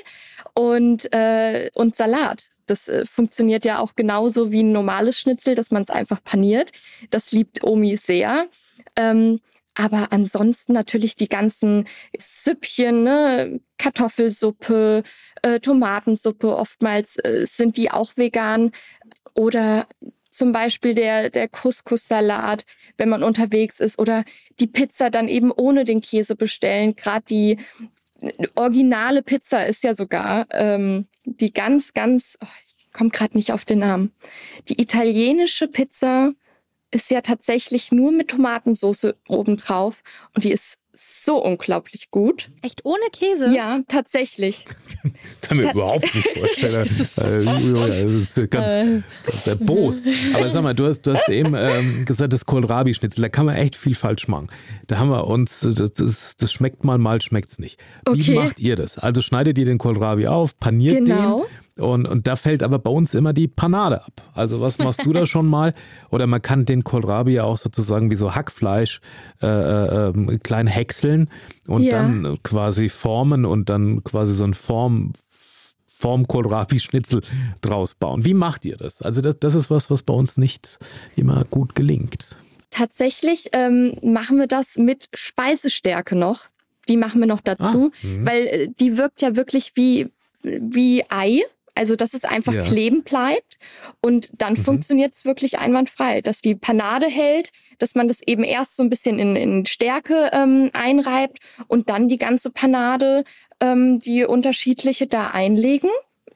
und, 0.53 1.12
äh, 1.13 1.69
und 1.73 1.95
Salat. 1.95 2.49
Das 2.67 2.88
äh, 2.88 3.05
funktioniert 3.05 3.65
ja 3.65 3.79
auch 3.79 3.95
genauso 3.95 4.51
wie 4.51 4.63
ein 4.63 4.71
normales 4.71 5.19
Schnitzel, 5.19 5.55
dass 5.55 5.71
man 5.71 5.84
es 5.84 5.89
einfach 5.89 6.23
paniert. 6.23 6.71
Das 7.12 7.31
liebt 7.31 7.63
Omi 7.63 7.97
sehr. 7.97 8.47
Ähm, 8.95 9.39
aber 9.75 10.11
ansonsten 10.11 10.73
natürlich 10.73 11.15
die 11.15 11.27
ganzen 11.27 11.85
Süppchen, 12.17 13.03
ne? 13.03 13.59
Kartoffelsuppe, 13.77 15.03
äh, 15.41 15.59
Tomatensuppe, 15.59 16.55
oftmals 16.55 17.17
äh, 17.17 17.45
sind 17.45 17.75
die 17.75 17.91
auch 17.91 18.13
vegan. 18.15 18.71
Oder 19.33 19.88
zum 20.31 20.53
Beispiel 20.53 20.95
der, 20.95 21.29
der 21.29 21.49
Couscous-Salat, 21.49 22.65
wenn 22.97 23.09
man 23.09 23.21
unterwegs 23.21 23.81
ist. 23.81 23.99
Oder 23.99 24.23
die 24.59 24.67
Pizza 24.67 25.09
dann 25.09 25.27
eben 25.27 25.51
ohne 25.51 25.83
den 25.83 25.99
Käse 26.01 26.35
bestellen. 26.38 26.95
Gerade 26.95 27.25
die 27.29 27.57
originale 28.55 29.23
Pizza 29.23 29.65
ist 29.65 29.83
ja 29.83 29.93
sogar 29.93 30.47
ähm, 30.51 31.07
die 31.25 31.51
ganz, 31.51 31.93
ganz, 31.93 32.38
oh, 32.41 32.47
ich 32.65 32.93
komme 32.93 33.09
gerade 33.09 33.35
nicht 33.38 33.51
auf 33.51 33.65
den 33.65 33.79
Namen. 33.79 34.13
Die 34.69 34.81
italienische 34.81 35.67
Pizza 35.67 36.31
ist 36.95 37.12
ja 37.12 37.21
tatsächlich 37.21 37.91
nur 37.91 38.12
mit 38.12 38.29
Tomatensauce 38.29 39.13
obendrauf 39.27 40.01
und 40.34 40.45
die 40.45 40.51
ist 40.51 40.79
so 40.93 41.43
unglaublich 41.43 42.10
gut. 42.10 42.49
Echt 42.62 42.86
ohne 42.86 43.03
Käse? 43.12 43.53
Ja, 43.53 43.81
tatsächlich. 43.89 44.63
Kann 45.41 45.58
mir 45.58 45.63
Ta 45.63 45.71
überhaupt 45.71 46.15
nicht 46.15 46.29
vorstellen. 46.29 46.73
das 46.97 48.38
ist 48.38 48.49
ganz 48.49 48.69
äh. 48.69 49.01
erbost. 49.49 50.05
Aber 50.34 50.49
sag 50.49 50.63
mal, 50.63 50.73
du 50.73 50.86
hast, 50.86 51.01
du 51.01 51.13
hast 51.13 51.27
eben 51.27 51.53
ähm, 51.53 52.05
gesagt, 52.05 52.31
das 52.31 52.45
Kohlrabi-Schnitzel, 52.45 53.21
da 53.21 53.27
kann 53.27 53.45
man 53.45 53.55
echt 53.55 53.75
viel 53.75 53.93
falsch 53.93 54.29
machen. 54.29 54.47
Da 54.88 54.97
haben 54.97 55.10
wir 55.10 55.27
uns, 55.27 55.60
das, 55.60 55.91
das, 55.91 56.38
das 56.38 56.53
schmeckt 56.53 56.86
mal, 56.86 56.97
mal 56.97 57.21
schmeckt 57.21 57.51
es 57.51 57.60
nicht. 57.60 57.77
Wie 58.10 58.21
okay. 58.21 58.36
macht 58.36 58.60
ihr 58.62 58.77
das? 58.77 58.97
Also 58.97 59.21
schneidet 59.21 59.58
ihr 59.58 59.65
den 59.65 59.79
Kohlrabi 59.79 60.27
auf, 60.27 60.58
paniert 60.60 60.95
genau. 61.05 61.41
den 61.41 61.64
und, 61.77 62.07
und 62.07 62.27
da 62.27 62.38
fällt 62.38 62.63
aber 62.63 62.79
bei 62.79 62.89
uns 62.89 63.13
immer 63.13 63.33
die 63.33 63.47
Panade 63.49 64.03
ab. 64.03 64.21
Also 64.33 64.61
was 64.61 64.77
machst 64.77 65.05
du 65.05 65.11
da 65.11 65.25
schon 65.25 65.47
mal? 65.47 65.73
Oder 66.09 66.25
man 66.25 66.41
kann 66.41 66.65
den 66.65 66.83
Kohlrabi 66.83 67.33
ja 67.33 67.43
auch 67.43 67.57
sozusagen 67.57 68.09
wie 68.09 68.15
so 68.15 68.33
Hackfleisch 68.33 69.01
äh, 69.41 69.47
äh, 69.47 70.38
klein 70.39 70.67
häckseln 70.67 71.29
und 71.67 71.83
ja. 71.83 72.01
dann 72.01 72.38
quasi 72.43 72.88
formen 72.88 73.45
und 73.45 73.67
dann 73.67 74.03
quasi 74.05 74.35
so 74.35 74.45
ein 74.45 74.53
Form, 74.53 75.11
Form 75.85 76.27
Kohlrabi-Schnitzel 76.27 77.21
draus 77.59 77.95
bauen. 77.95 78.23
Wie 78.23 78.33
macht 78.33 78.63
ihr 78.65 78.77
das? 78.77 79.01
Also 79.01 79.21
das, 79.21 79.39
das 79.39 79.55
ist 79.55 79.69
was, 79.69 79.89
was 79.89 80.03
bei 80.03 80.13
uns 80.13 80.38
nicht 80.38 80.79
immer 81.17 81.43
gut 81.45 81.75
gelingt. 81.75 82.38
Tatsächlich 82.69 83.49
ähm, 83.51 83.97
machen 84.01 84.38
wir 84.38 84.47
das 84.47 84.77
mit 84.77 85.09
Speisestärke 85.13 86.15
noch. 86.15 86.49
Die 86.88 86.97
machen 86.97 87.19
wir 87.19 87.27
noch 87.27 87.41
dazu, 87.41 87.91
ah, 87.93 88.07
weil 88.21 88.47
äh, 88.47 88.67
die 88.79 88.97
wirkt 88.97 89.21
ja 89.21 89.35
wirklich 89.35 89.71
wie, 89.75 90.11
wie 90.43 91.03
Ei. 91.09 91.43
Also, 91.75 91.95
dass 91.95 92.13
es 92.13 92.23
einfach 92.23 92.53
ja. 92.53 92.63
kleben 92.63 93.03
bleibt 93.03 93.57
und 94.01 94.29
dann 94.38 94.53
mhm. 94.53 94.57
funktioniert 94.57 95.13
es 95.13 95.25
wirklich 95.25 95.59
einwandfrei, 95.59 96.21
dass 96.21 96.39
die 96.39 96.55
Panade 96.55 97.07
hält, 97.07 97.51
dass 97.79 97.95
man 97.95 98.07
das 98.07 98.21
eben 98.25 98.43
erst 98.43 98.77
so 98.77 98.83
ein 98.83 98.89
bisschen 98.89 99.19
in, 99.19 99.35
in 99.35 99.65
Stärke 99.65 100.29
ähm, 100.31 100.69
einreibt 100.73 101.39
und 101.67 101.89
dann 101.89 102.07
die 102.07 102.17
ganze 102.17 102.49
Panade, 102.49 103.25
ähm, 103.59 103.99
die 103.99 104.23
unterschiedliche 104.23 105.07
da 105.07 105.27
einlegen, 105.27 105.89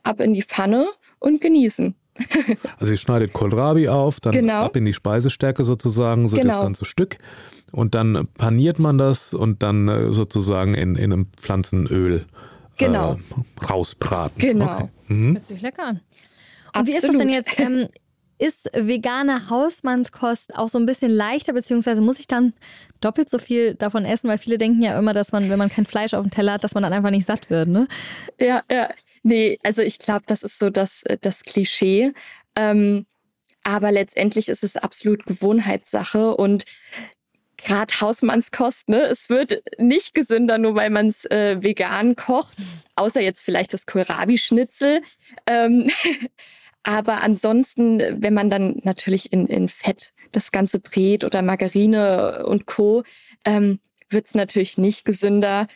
ab 0.03 0.19
in 0.19 0.33
die 0.33 0.43
Pfanne 0.43 0.89
und 1.19 1.41
genießen. 1.41 1.95
Also 2.79 2.93
ihr 2.93 2.97
schneidet 2.97 3.33
Kohlrabi 3.33 3.87
auf, 3.87 4.19
dann 4.19 4.33
Genau. 4.33 4.65
ab 4.65 4.75
in 4.75 4.85
die 4.85 4.93
Speisestärke 4.93 5.63
sozusagen, 5.63 6.27
so 6.27 6.35
Genau. 6.35 6.55
das 6.55 6.63
ganze 6.63 6.85
Stück. 6.85 7.17
Und 7.71 7.95
dann 7.95 8.27
paniert 8.37 8.79
man 8.79 8.97
das 8.97 9.33
und 9.33 9.63
dann 9.63 9.87
äh, 9.87 10.13
sozusagen 10.13 10.73
in, 10.73 10.95
in 10.95 11.13
einem 11.13 11.27
Pflanzenöl 11.37 12.25
Genau. 12.79 13.13
äh, 13.13 13.65
rausbraten. 13.65 14.39
Genau. 14.39 14.75
Okay. 14.75 14.89
Mhm. 15.07 15.35
Hört 15.35 15.47
sich 15.47 15.61
lecker 15.61 15.83
an. 15.85 16.01
Und 16.75 16.87
wie 16.87 16.93
ist 16.93 17.03
das 17.03 17.11
denn 17.11 17.29
Absolut. 17.29 17.47
jetzt? 17.47 17.59
Ähm, 17.59 17.87
ist 18.39 18.69
vegane 18.73 19.49
Hausmannskost 19.49 20.55
auch 20.55 20.69
so 20.69 20.79
ein 20.79 20.85
bisschen 20.85 21.11
leichter, 21.11 21.51
beziehungsweise 21.51 22.01
muss 22.01 22.19
ich 22.19 22.27
dann 22.27 22.53
doppelt 23.01 23.29
so 23.29 23.37
viel 23.37 23.75
davon 23.75 24.05
essen? 24.05 24.29
Weil 24.29 24.37
viele 24.37 24.57
denken 24.57 24.81
ja 24.81 24.97
immer, 24.97 25.13
dass 25.13 25.33
man, 25.33 25.49
wenn 25.49 25.59
man 25.59 25.69
kein 25.69 25.85
Fleisch 25.85 26.13
auf 26.13 26.23
dem 26.23 26.31
Teller 26.31 26.53
hat, 26.53 26.63
dass 26.63 26.73
man 26.73 26.83
dann 26.83 26.93
einfach 26.93 27.11
nicht 27.11 27.25
satt 27.25 27.49
wird, 27.49 27.67
ne? 27.67 27.87
Ja, 28.39 28.63
ja. 28.71 28.89
Nee, 29.23 29.59
also 29.63 29.81
ich 29.81 29.99
glaube, 29.99 30.23
das 30.25 30.43
ist 30.43 30.57
so 30.57 30.69
das, 30.69 31.03
äh, 31.03 31.17
das 31.19 31.43
Klischee. 31.43 32.13
Ähm, 32.55 33.05
aber 33.63 33.91
letztendlich 33.91 34.47
ist 34.47 34.63
es 34.63 34.77
absolut 34.77 35.25
Gewohnheitssache 35.25 36.35
und 36.35 36.63
gerade 37.63 37.99
Hausmannskost, 37.99 38.89
ne? 38.89 39.01
Es 39.03 39.29
wird 39.29 39.61
nicht 39.77 40.13
gesünder, 40.13 40.57
nur 40.57 40.75
weil 40.75 40.89
man 40.89 41.07
es 41.07 41.25
äh, 41.25 41.61
vegan 41.61 42.15
kocht, 42.15 42.53
außer 42.95 43.21
jetzt 43.21 43.41
vielleicht 43.41 43.73
das 43.73 43.85
Kohlrabi-Schnitzel. 43.85 45.01
Ähm, 45.45 45.89
aber 46.83 47.21
ansonsten, 47.21 48.21
wenn 48.21 48.33
man 48.33 48.49
dann 48.49 48.79
natürlich 48.83 49.31
in, 49.31 49.47
in 49.47 49.69
Fett 49.69 50.13
das 50.31 50.51
Ganze 50.51 50.79
brät 50.79 51.23
oder 51.23 51.41
Margarine 51.41 52.45
und 52.45 52.65
Co., 52.65 53.03
ähm, 53.45 53.79
wird 54.09 54.27
es 54.27 54.35
natürlich 54.35 54.77
nicht 54.77 55.05
gesünder 55.05 55.67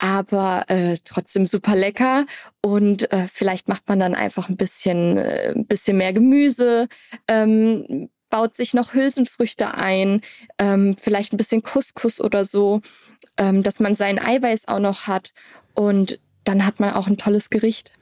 aber 0.00 0.64
äh, 0.68 0.96
trotzdem 1.04 1.46
super 1.46 1.76
lecker. 1.76 2.24
Und 2.62 3.12
äh, 3.12 3.26
vielleicht 3.30 3.68
macht 3.68 3.86
man 3.86 4.00
dann 4.00 4.14
einfach 4.14 4.48
ein 4.48 4.56
bisschen, 4.56 5.18
äh, 5.18 5.52
ein 5.54 5.66
bisschen 5.66 5.98
mehr 5.98 6.14
Gemüse, 6.14 6.88
ähm, 7.28 8.08
baut 8.30 8.54
sich 8.54 8.74
noch 8.74 8.94
Hülsenfrüchte 8.94 9.74
ein, 9.74 10.22
ähm, 10.58 10.96
vielleicht 10.98 11.32
ein 11.32 11.36
bisschen 11.36 11.62
Couscous 11.62 12.20
oder 12.20 12.44
so, 12.44 12.80
ähm, 13.36 13.62
dass 13.62 13.80
man 13.80 13.96
sein 13.96 14.18
Eiweiß 14.18 14.68
auch 14.68 14.78
noch 14.78 15.06
hat. 15.06 15.32
Und 15.74 16.18
dann 16.44 16.64
hat 16.64 16.80
man 16.80 16.94
auch 16.94 17.06
ein 17.06 17.18
tolles 17.18 17.50
Gericht. 17.50 17.92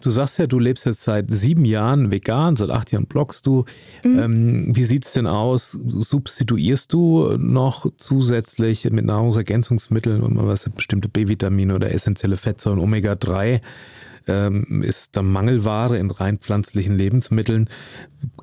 Du 0.00 0.10
sagst 0.10 0.38
ja, 0.38 0.46
du 0.46 0.58
lebst 0.58 0.84
jetzt 0.84 1.02
seit 1.02 1.30
sieben 1.30 1.64
Jahren 1.64 2.10
vegan, 2.10 2.56
seit 2.56 2.70
acht 2.70 2.92
Jahren 2.92 3.06
bloggst 3.06 3.46
du. 3.46 3.64
Mhm. 4.04 4.18
Ähm, 4.18 4.76
wie 4.76 4.84
sieht's 4.84 5.12
denn 5.12 5.26
aus? 5.26 5.72
Substituierst 5.72 6.92
du 6.92 7.36
noch 7.38 7.90
zusätzlich 7.96 8.84
mit 8.90 9.06
Nahrungsergänzungsmitteln, 9.06 10.22
was 10.46 10.68
bestimmte 10.70 11.08
B-Vitamine 11.08 11.74
oder 11.74 11.92
essentielle 11.92 12.36
Fettsäuren, 12.36 12.78
Omega-3? 12.78 13.60
Ähm, 14.28 14.82
ist 14.82 15.16
da 15.16 15.22
Mangelware 15.22 15.98
in 15.98 16.10
rein 16.10 16.38
pflanzlichen 16.38 16.96
Lebensmitteln? 16.96 17.70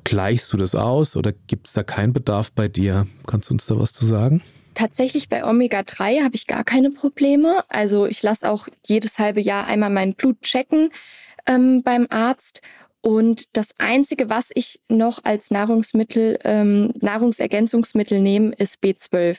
Gleichst 0.04 0.52
du 0.52 0.56
das 0.56 0.74
aus 0.74 1.16
oder 1.16 1.32
gibt 1.32 1.68
es 1.68 1.74
da 1.74 1.82
keinen 1.82 2.12
Bedarf 2.12 2.52
bei 2.52 2.68
dir? 2.68 3.06
Kannst 3.26 3.50
du 3.50 3.54
uns 3.54 3.66
da 3.66 3.78
was 3.78 3.92
zu 3.92 4.04
sagen? 4.04 4.42
Tatsächlich 4.74 5.28
bei 5.28 5.44
Omega-3 5.44 6.24
habe 6.24 6.34
ich 6.34 6.46
gar 6.46 6.64
keine 6.64 6.90
Probleme. 6.90 7.64
Also 7.68 8.06
ich 8.06 8.22
lasse 8.22 8.50
auch 8.50 8.66
jedes 8.84 9.18
halbe 9.18 9.40
Jahr 9.40 9.66
einmal 9.66 9.90
mein 9.90 10.14
Blut 10.14 10.40
checken 10.42 10.90
ähm, 11.46 11.82
beim 11.82 12.06
Arzt. 12.10 12.60
Und 13.00 13.54
das 13.56 13.74
Einzige, 13.78 14.30
was 14.30 14.50
ich 14.54 14.80
noch 14.88 15.22
als 15.24 15.50
Nahrungsmittel, 15.50 16.38
ähm, 16.42 16.92
Nahrungsergänzungsmittel 17.00 18.20
nehme, 18.22 18.52
ist 18.54 18.82
B12. 18.82 19.38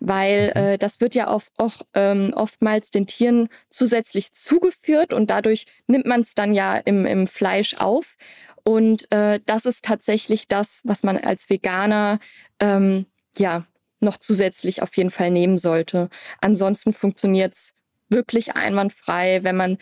Weil 0.00 0.52
äh, 0.54 0.78
das 0.78 1.00
wird 1.00 1.14
ja 1.14 1.28
auch, 1.28 1.42
auch 1.58 1.82
ähm, 1.94 2.32
oftmals 2.34 2.90
den 2.90 3.06
Tieren 3.06 3.48
zusätzlich 3.68 4.32
zugeführt 4.32 5.12
und 5.12 5.28
dadurch 5.30 5.66
nimmt 5.86 6.06
man 6.06 6.22
es 6.22 6.34
dann 6.34 6.54
ja 6.54 6.76
im, 6.76 7.04
im 7.04 7.26
Fleisch 7.26 7.74
auf. 7.74 8.16
Und 8.64 9.10
äh, 9.12 9.40
das 9.46 9.66
ist 9.66 9.84
tatsächlich 9.84 10.48
das, 10.48 10.80
was 10.84 11.02
man 11.02 11.18
als 11.18 11.50
Veganer 11.50 12.18
ähm, 12.60 13.06
ja 13.36 13.66
noch 14.00 14.16
zusätzlich 14.16 14.82
auf 14.82 14.96
jeden 14.96 15.10
Fall 15.10 15.30
nehmen 15.30 15.58
sollte. 15.58 16.08
Ansonsten 16.40 16.92
funktioniert 16.92 17.54
es 17.54 17.74
wirklich 18.08 18.56
einwandfrei, 18.56 19.44
wenn 19.44 19.56
man 19.56 19.78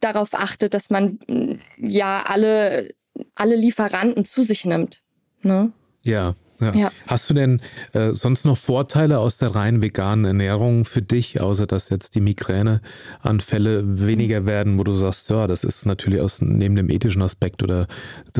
darauf 0.00 0.34
achtet, 0.34 0.74
dass 0.74 0.90
man 0.90 1.18
mh, 1.26 1.58
ja 1.78 2.22
alle, 2.26 2.94
alle 3.34 3.56
Lieferanten 3.56 4.24
zu 4.24 4.42
sich 4.42 4.64
nimmt. 4.64 5.02
Ne? 5.42 5.72
Ja. 6.02 6.34
Ja. 6.60 6.74
Ja. 6.74 6.92
Hast 7.06 7.28
du 7.30 7.34
denn 7.34 7.60
äh, 7.92 8.12
sonst 8.12 8.44
noch 8.44 8.56
Vorteile 8.56 9.18
aus 9.18 9.38
der 9.38 9.54
rein 9.54 9.82
veganen 9.82 10.24
Ernährung 10.24 10.84
für 10.84 11.02
dich, 11.02 11.40
außer 11.40 11.66
dass 11.66 11.90
jetzt 11.90 12.14
die 12.14 12.20
Migräneanfälle 12.20 14.06
weniger 14.06 14.46
werden, 14.46 14.78
wo 14.78 14.84
du 14.84 14.94
sagst, 14.94 15.30
ja, 15.30 15.46
das 15.46 15.64
ist 15.64 15.86
natürlich 15.86 16.20
aus 16.20 16.40
neben 16.40 16.76
dem 16.76 16.90
ethischen 16.90 17.22
Aspekt 17.22 17.62
oder 17.62 17.86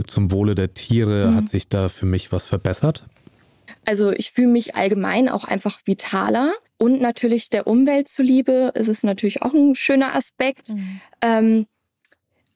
zum 0.07 0.31
Wohle 0.31 0.55
der 0.55 0.75
Tiere 0.75 1.35
hat 1.35 1.49
sich 1.49 1.69
da 1.69 1.89
für 1.89 2.07
mich 2.07 2.33
was 2.33 2.47
verbessert? 2.47 3.07
Also 3.85 4.11
ich 4.13 4.33
fühle 4.33 4.49
mich 4.49 4.75
allgemein 4.75 5.29
auch 5.29 5.45
einfach 5.45 5.81
vitaler 5.85 6.53
und 6.79 7.01
natürlich 7.01 7.51
der 7.51 7.67
Umwelt 7.67 8.09
zuliebe 8.09 8.73
ist 8.75 8.89
es 8.89 9.03
natürlich 9.03 9.43
auch 9.43 9.55
ein 9.55 9.75
schöner 9.75 10.15
Aspekt. 10.15 10.73
Ähm, 11.23 11.67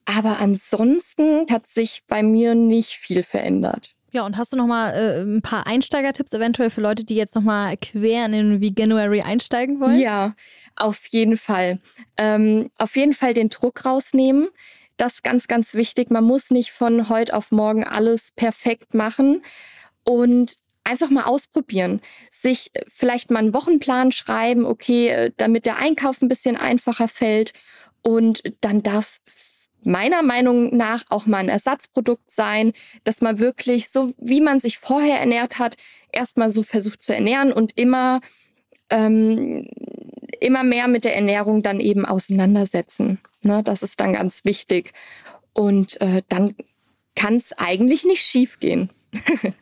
aber 0.05 0.41
ansonsten 0.41 1.47
hat 1.51 1.67
sich 1.67 2.03
bei 2.09 2.23
mir 2.23 2.55
nicht 2.55 2.91
viel 2.91 3.23
verändert. 3.23 3.95
Ja, 4.13 4.27
und 4.27 4.37
hast 4.37 4.53
du 4.53 4.57
noch 4.57 4.67
mal 4.67 4.91
äh, 4.91 5.23
ein 5.23 5.43
paar 5.43 5.67
Einsteigertipps 5.67 6.33
eventuell 6.33 6.71
für 6.71 6.81
Leute, 6.81 7.05
die 7.05 7.15
jetzt 7.15 7.35
noch 7.35 7.43
mal 7.43 7.77
quer 7.77 8.27
in 8.27 8.33
den 8.33 8.61
Veganuary 8.61 9.23
einsteigen 9.23 9.81
wollen? 9.81 10.01
Ja, 10.01 10.35
auf 10.77 11.07
jeden 11.09 11.37
Fall. 11.37 11.79
Ähm, 12.17 12.71
auf 12.79 12.97
jeden 12.97 13.13
Fall 13.13 13.35
den 13.35 13.51
Druck 13.51 13.85
rausnehmen. 13.85 14.49
Das 14.97 15.15
ist 15.15 15.25
ganz, 15.25 15.47
ganz 15.47 15.75
wichtig. 15.75 16.11
Man 16.11 16.25
muss 16.25 16.51
nicht 16.51 16.73
von 16.73 17.09
heute 17.09 17.35
auf 17.35 17.53
morgen 17.53 17.85
alles 17.85 18.33
perfekt 18.35 18.95
machen 18.95 19.43
und 20.05 20.57
einfach 20.83 21.11
mal 21.11 21.25
ausprobieren. 21.25 22.01
Sich 22.33 22.71
äh, 22.75 22.83
vielleicht 22.89 23.31
mal 23.31 23.39
einen 23.39 23.55
Wochenplan 23.55 24.13
schreiben, 24.13 24.67
okay, 24.67 25.09
äh, 25.09 25.33
damit 25.37 25.67
der 25.67 25.77
Einkauf 25.77 26.21
ein 26.21 26.29
bisschen 26.29 26.57
einfacher 26.57 27.09
fällt. 27.09 27.53
Und 28.03 28.43
dann 28.61 28.83
darf 28.83 29.21
es 29.27 29.50
meiner 29.83 30.23
Meinung 30.23 30.77
nach 30.77 31.05
auch 31.09 31.27
mal 31.27 31.39
ein 31.39 31.49
Ersatzprodukt 31.49 32.31
sein, 32.31 32.73
dass 33.05 33.21
man 33.21 33.39
wirklich 33.39 33.91
so, 33.91 34.13
wie 34.19 34.41
man 34.41 34.61
sich 34.61 34.79
vorher 34.79 35.19
ernährt 35.19 35.59
hat, 35.59 35.77
erstmal 36.13 36.51
so 36.51 36.63
versucht 36.63 37.03
zu 37.03 37.15
ernähren 37.15 37.53
und 37.53 37.73
immer 37.77 38.21
ähm, 38.91 39.69
immer 40.41 40.65
mehr 40.65 40.89
mit 40.89 41.05
der 41.05 41.15
Ernährung 41.15 41.63
dann 41.63 41.81
eben 41.81 42.05
auseinandersetzen. 42.05 43.21
Ne, 43.43 43.63
das 43.63 43.83
ist 43.83 44.01
dann 44.01 44.13
ganz 44.13 44.45
wichtig. 44.45 44.93
Und 45.53 46.01
äh, 46.01 46.23
dann 46.29 46.55
kann 47.15 47.37
es 47.37 47.53
eigentlich 47.53 48.05
nicht 48.05 48.23
schief 48.23 48.59
gehen. 48.61 48.91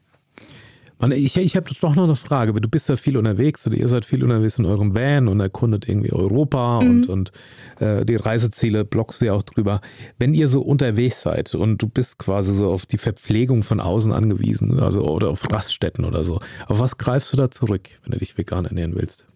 Mann, 1.01 1.13
ich, 1.13 1.37
ich 1.37 1.55
habe 1.57 1.71
doch 1.81 1.95
noch 1.95 2.05
eine 2.05 2.17
Frage. 2.17 2.53
Du 2.61 2.69
bist 2.69 2.89
ja 2.89 2.97
viel 2.97 3.17
unterwegs 3.17 3.67
oder 3.67 3.77
ihr 3.77 3.87
seid 3.87 4.05
viel 4.05 4.25
unterwegs 4.25 4.59
in 4.59 4.67
eurem 4.67 4.97
Van 4.97 5.29
und 5.29 5.39
erkundet 5.39 5.89
irgendwie 5.89 6.13
Europa 6.13 6.81
Mhm. 6.83 6.91
und, 6.91 7.09
und 7.09 7.33
äh, 7.79 8.05
die 8.05 8.17
Reiseziele 8.17 8.85
blockst 8.85 9.21
du 9.21 9.27
ja 9.27 9.33
auch 9.35 9.43
drüber. 9.43 9.81
Wenn 10.19 10.35
ihr 10.35 10.49
so 10.49 10.61
unterwegs 10.61 11.21
seid 11.21 11.55
und 11.55 11.81
du 11.81 11.89
bist 11.89 12.19
quasi 12.19 12.53
so 12.53 12.73
auf 12.73 12.85
die 12.85 12.99
Verpflegung 12.99 13.63
von 13.63 13.79
außen 13.81 14.13
angewiesen 14.13 14.81
also, 14.81 15.03
oder 15.03 15.29
auf 15.31 15.49
Raststätten 15.53 16.05
oder 16.05 16.25
so, 16.25 16.41
auf 16.67 16.81
was 16.81 16.99
greifst 16.99 17.33
du 17.33 17.37
da 17.37 17.49
zurück, 17.51 17.89
wenn 18.03 18.13
du 18.13 18.19
dich 18.19 18.37
vegan 18.37 18.65
ernähren 18.65 18.97
willst? 18.97 19.28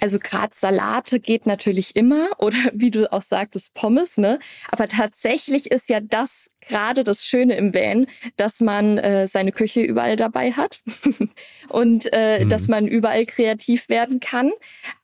Also 0.00 0.18
gerade 0.18 0.54
Salate 0.54 1.20
geht 1.20 1.46
natürlich 1.46 1.96
immer 1.96 2.28
oder 2.38 2.58
wie 2.72 2.90
du 2.90 3.12
auch 3.12 3.22
sagtest, 3.22 3.74
Pommes, 3.74 4.16
ne? 4.18 4.38
Aber 4.70 4.88
tatsächlich 4.88 5.70
ist 5.70 5.88
ja 5.88 6.00
das 6.00 6.50
gerade 6.60 7.04
das 7.04 7.24
Schöne 7.24 7.56
im 7.56 7.74
Van, 7.74 8.06
dass 8.36 8.60
man 8.60 8.98
äh, 8.98 9.28
seine 9.28 9.52
Küche 9.52 9.80
überall 9.82 10.16
dabei 10.16 10.52
hat 10.52 10.80
und 11.68 12.12
äh, 12.12 12.44
Mhm. 12.44 12.48
dass 12.48 12.68
man 12.68 12.86
überall 12.88 13.24
kreativ 13.24 13.88
werden 13.88 14.20
kann. 14.20 14.50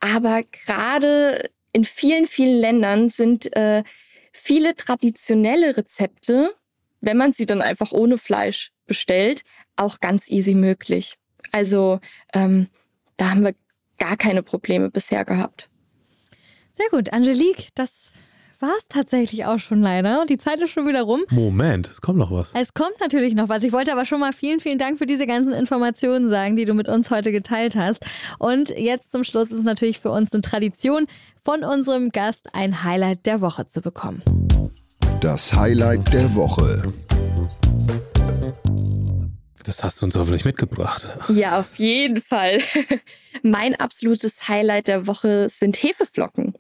Aber 0.01 0.43
gerade 0.65 1.51
in 1.73 1.85
vielen, 1.85 2.27
vielen 2.27 2.59
Ländern 2.59 3.09
sind 3.09 3.55
äh, 3.57 3.85
viele 4.33 4.75
traditionelle 4.75 5.77
Rezepte, 5.77 6.53
wenn 7.01 7.17
man 7.17 7.33
sie 7.33 7.47
dann 7.47 7.63
einfach 7.63 7.93
ohne 7.93 8.19
Fleisch 8.19 8.73
bestellt, 8.87 9.43
auch 9.77 10.01
ganz 10.01 10.29
easy 10.29 10.55
möglich. 10.55 11.15
Also 11.53 12.01
ähm, 12.35 12.69
da 13.17 13.31
haben 13.31 13.45
wir 13.45 13.55
gar 14.03 14.17
keine 14.17 14.43
Probleme 14.43 14.91
bisher 14.91 15.25
gehabt. 15.25 15.69
Sehr 16.73 16.87
gut, 16.91 17.13
Angelique, 17.13 17.69
das 17.77 18.11
war 18.59 18.73
es 18.77 18.89
tatsächlich 18.89 19.45
auch 19.47 19.59
schon 19.59 19.81
leider. 19.81 20.25
Die 20.29 20.39
Zeit 20.39 20.61
ist 20.61 20.71
schon 20.71 20.89
wieder 20.89 21.03
rum. 21.03 21.23
Moment, 21.31 21.89
es 21.89 22.01
kommt 22.01 22.19
noch 22.19 22.33
was. 22.33 22.53
Es 22.55 22.75
kommt 22.75 22.99
natürlich 23.01 23.37
noch 23.37 23.49
was. 23.49 23.63
Ich 23.63 23.73
wollte 23.73 23.93
aber 23.93 24.05
schon 24.05 24.19
mal 24.19 24.33
vielen, 24.33 24.59
vielen 24.59 24.79
Dank 24.79 24.99
für 24.99 25.07
diese 25.07 25.27
ganzen 25.27 25.53
Informationen 25.53 26.31
sagen, 26.31 26.57
die 26.57 26.65
du 26.65 26.75
mit 26.75 26.89
uns 26.89 27.11
heute 27.11 27.31
geteilt 27.31 27.77
hast. 27.77 28.05
Und 28.41 28.71
jetzt 28.71 29.13
zum 29.13 29.23
Schluss 29.23 29.53
ist 29.53 29.59
es 29.59 29.65
natürlich 29.65 30.01
für 30.01 30.11
uns 30.11 30.33
eine 30.33 30.43
Tradition, 30.43 31.07
von 31.41 31.63
unserem 31.63 32.11
Gast 32.11 32.55
ein 32.55 32.83
Highlight 32.83 33.27
der 33.27 33.41
Woche 33.41 33.67
zu 33.67 33.83
bekommen. 33.83 34.23
Das 35.21 35.55
Highlight 35.55 36.13
der 36.13 36.35
Woche. 36.35 36.93
Das 39.65 39.85
hast 39.85 40.01
du 40.01 40.07
uns 40.07 40.17
hoffentlich 40.17 40.45
mitgebracht. 40.45 41.07
Ja, 41.29 41.61
auf 41.61 41.77
jeden 41.77 42.21
Fall. 42.21 42.61
mein 43.43 43.75
absolutes 43.77 44.49
Highlight 44.49 44.89
der 44.89 45.07
Woche 45.07 45.49
sind 45.49 45.77
Hefeflocken. 45.77 46.55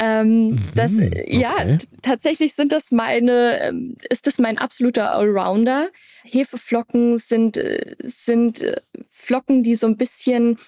Ähm, 0.00 0.48
Mhm, 0.48 0.70
das, 0.74 0.92
okay. 0.94 1.24
ja, 1.28 1.54
tatsächlich 2.02 2.54
sind 2.54 2.72
das 2.72 2.90
meine, 2.90 3.60
ähm, 3.60 3.96
ist 4.10 4.26
das 4.26 4.38
mein 4.38 4.58
absoluter 4.58 5.12
Allrounder. 5.12 5.88
Hefeflocken 6.24 7.18
sind, 7.18 7.56
äh, 7.56 7.94
sind 8.02 8.62
äh, 8.62 8.80
Flocken, 9.10 9.62
die 9.62 9.76
so 9.76 9.86
ein 9.86 9.96
bisschen 9.96 10.58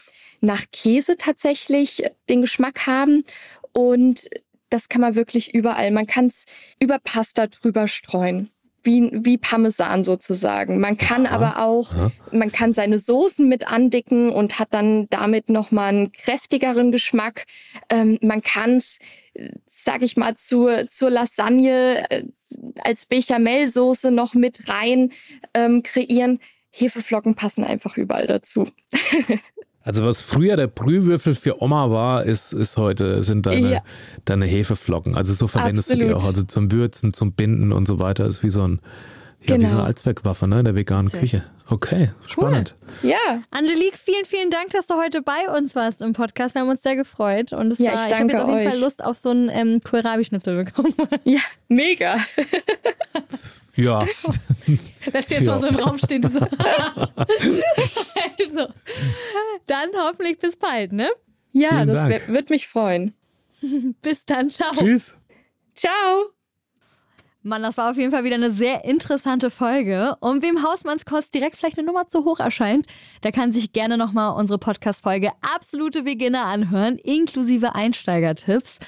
nach 0.40 0.64
Käse 0.70 1.16
tatsächlich 1.16 2.04
den 2.28 2.42
Geschmack 2.42 2.86
haben. 2.86 3.24
Und 3.72 4.28
das 4.70 4.88
kann 4.88 5.00
man 5.00 5.16
wirklich 5.16 5.54
überall. 5.54 5.90
Man 5.90 6.06
kann 6.06 6.26
es 6.26 6.44
über 6.78 6.98
Pasta 6.98 7.46
drüber 7.48 7.88
streuen. 7.88 8.50
Wie, 8.86 9.10
wie 9.12 9.36
Parmesan 9.36 10.04
sozusagen. 10.04 10.78
Man 10.80 10.96
kann 10.96 11.26
Aha. 11.26 11.34
aber 11.34 11.58
auch, 11.62 11.92
Ja. 11.94 12.10
man 12.32 12.52
kann 12.52 12.72
seine 12.72 12.98
Soßen 12.98 13.46
mit 13.48 13.66
andicken 13.66 14.30
und 14.30 14.58
hat 14.58 14.68
dann 14.72 15.08
damit 15.10 15.50
nochmal 15.50 15.88
einen 15.88 16.12
kräftigeren 16.12 16.92
Geschmack. 16.92 17.44
Ähm, 17.90 18.18
man 18.22 18.42
kann 18.42 18.76
es, 18.76 18.98
sag 19.66 20.02
ich 20.02 20.16
mal, 20.16 20.36
zur, 20.36 20.86
zur 20.88 21.10
Lasagne 21.10 22.10
äh, 22.10 22.24
als 22.82 23.06
Bechamelsoße 23.06 24.10
noch 24.12 24.34
mit 24.34 24.68
rein 24.68 25.12
ähm, 25.52 25.82
kreieren. 25.82 26.38
Hefeflocken 26.70 27.34
passen 27.34 27.64
einfach 27.64 27.96
überall 27.96 28.26
dazu. 28.26 28.68
Also 29.86 30.04
was 30.04 30.20
früher 30.20 30.56
der 30.56 30.66
Brühwürfel 30.66 31.34
für 31.36 31.62
Oma 31.62 31.90
war, 31.90 32.24
ist, 32.24 32.52
ist 32.52 32.76
heute, 32.76 33.22
sind 33.22 33.46
deine, 33.46 33.72
Ja. 33.74 33.82
deine 34.24 34.44
Hefeflocken. 34.44 35.16
Also 35.16 35.32
so 35.32 35.46
verwendest 35.46 35.90
du 35.90 35.94
die 35.96 36.02
Absolut. 36.02 36.22
auch. 36.22 36.26
Also 36.26 36.42
zum 36.42 36.72
Würzen, 36.72 37.12
zum 37.14 37.32
Binden 37.32 37.72
und 37.72 37.86
so 37.86 37.98
weiter. 38.00 38.26
Ist 38.26 38.42
wie 38.42 38.50
so 38.50 38.62
ein, 38.66 38.80
ja, 39.42 39.54
wie 39.54 39.58
Genau. 39.58 39.68
so 39.70 39.76
eine 39.78 39.86
Allzweckwaffe, 39.86 40.48
ne, 40.48 40.58
in 40.58 40.64
der 40.64 40.74
veganen 40.74 41.12
Küche. 41.12 41.44
Okay, 41.68 42.10
spannend. 42.26 42.76
Ja, 43.02 43.16
Angelique, 43.50 43.94
vielen, 43.96 44.24
vielen 44.24 44.50
Dank, 44.50 44.70
dass 44.70 44.86
du 44.86 44.94
heute 44.94 45.20
bei 45.22 45.56
uns 45.56 45.74
warst 45.74 46.00
im 46.02 46.12
Podcast. 46.12 46.54
Wir 46.54 46.62
haben 46.62 46.68
uns 46.68 46.82
sehr 46.82 46.94
gefreut. 46.96 47.52
Und 47.52 47.72
es 47.72 47.78
Ja, 47.78 47.92
war, 47.92 48.06
ich 48.06 48.12
ich 48.12 48.18
habe 48.18 48.30
jetzt 48.30 48.40
auf 48.40 48.48
jeden 48.48 48.60
euch. 48.66 48.72
Fall 48.72 48.80
Lust 48.80 49.04
auf 49.04 49.18
so 49.18 49.30
einen 49.30 49.48
ähm, 49.50 49.80
Kohlrabi-Schnitzel 49.82 50.64
bekommen. 50.64 50.94
ja, 51.24 51.40
mega. 51.68 52.16
Ja. 53.76 54.00
Lass 55.12 55.28
jetzt 55.30 55.42
Ja. 55.46 55.52
mal 55.52 55.58
so 55.60 55.66
im 55.66 55.76
Raum 55.76 55.98
stehen. 55.98 56.26
So. 56.26 56.40
also, 58.38 58.66
dann 59.66 59.88
hoffentlich 59.96 60.38
bis 60.38 60.56
bald, 60.56 60.92
ne? 60.92 61.08
Ja, 61.52 61.70
Vielen 61.70 61.88
das 61.88 62.08
Dank. 62.08 62.28
wird 62.28 62.50
mich 62.50 62.68
freuen. 62.68 63.14
Bis 64.02 64.24
dann, 64.26 64.50
ciao. 64.50 64.72
Tschüss. 64.74 65.14
Ciao. 65.74 66.26
Mann, 67.42 67.62
das 67.62 67.76
war 67.76 67.90
auf 67.92 67.96
jeden 67.96 68.10
Fall 68.10 68.24
wieder 68.24 68.34
eine 68.34 68.50
sehr 68.50 68.84
interessante 68.84 69.50
Folge. 69.50 70.16
Und 70.20 70.42
wem 70.42 70.62
Hausmannskost 70.64 71.32
direkt 71.32 71.56
vielleicht 71.56 71.78
eine 71.78 71.86
Nummer 71.86 72.08
zu 72.08 72.24
hoch 72.24 72.40
erscheint, 72.40 72.86
der 73.22 73.30
kann 73.30 73.52
sich 73.52 73.72
gerne 73.72 73.96
nochmal 73.96 74.34
unsere 74.38 74.58
Podcast-Folge 74.58 75.30
Absolute 75.54 76.02
Beginner 76.02 76.44
anhören, 76.44 76.96
inklusive 76.98 77.74
Einsteigertipps. 77.74 78.78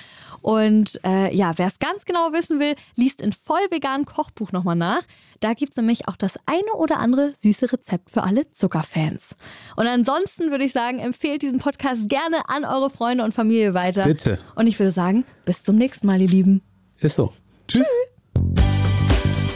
Und 0.42 1.01
äh, 1.05 1.35
ja, 1.35 1.53
wer 1.57 1.66
es 1.66 1.79
ganz 1.79 2.05
genau 2.05 2.33
wissen 2.33 2.61
will, 2.61 2.74
liest 2.94 3.20
in 3.20 3.33
voll 3.33 3.61
veganen 3.70 4.07
Kochbuch 4.07 4.53
nochmal 4.53 4.77
nach. 4.77 5.03
Da 5.40 5.55
gibt 5.55 5.70
es 5.70 5.77
nämlich 5.77 6.09
auch 6.09 6.16
das 6.16 6.38
eine 6.46 6.72
oder 6.77 6.98
andere 6.98 7.33
süße 7.35 7.72
Rezept 7.72 8.11
für 8.11 8.22
alle 8.24 8.51
Zuckerfans. 8.53 9.37
Und 9.77 9.87
ansonsten 9.87 10.51
würde 10.51 10.64
ich 10.64 10.72
sagen, 10.72 10.98
empfehlt 10.98 11.42
diesen 11.42 11.59
Podcast 11.59 12.09
gerne 12.09 12.48
an 12.48 12.64
eure 12.64 12.90
Freunde 12.90 13.24
und 13.24 13.35
Familie 13.35 13.74
weiter. 13.74 14.05
Bitte. 14.05 14.38
Und 14.57 14.66
ich 14.66 14.79
würde 14.79 14.92
sagen, 14.92 15.24
bis 15.44 15.62
zum 15.62 15.77
nächsten 15.77 16.07
Mal, 16.07 16.20
ihr 16.20 16.29
Lieben. 16.29 16.62
Ist 17.01 17.16
so. 17.16 17.33
Tschüss. 17.68 17.87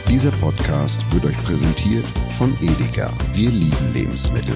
Dieser 0.07 0.31
Podcast 0.31 1.01
wird 1.11 1.25
euch 1.25 1.43
präsentiert 1.43 2.05
von 2.37 2.55
Edeka. 2.61 3.11
Wir 3.33 3.49
lieben 3.49 3.93
Lebensmittel. 3.93 4.55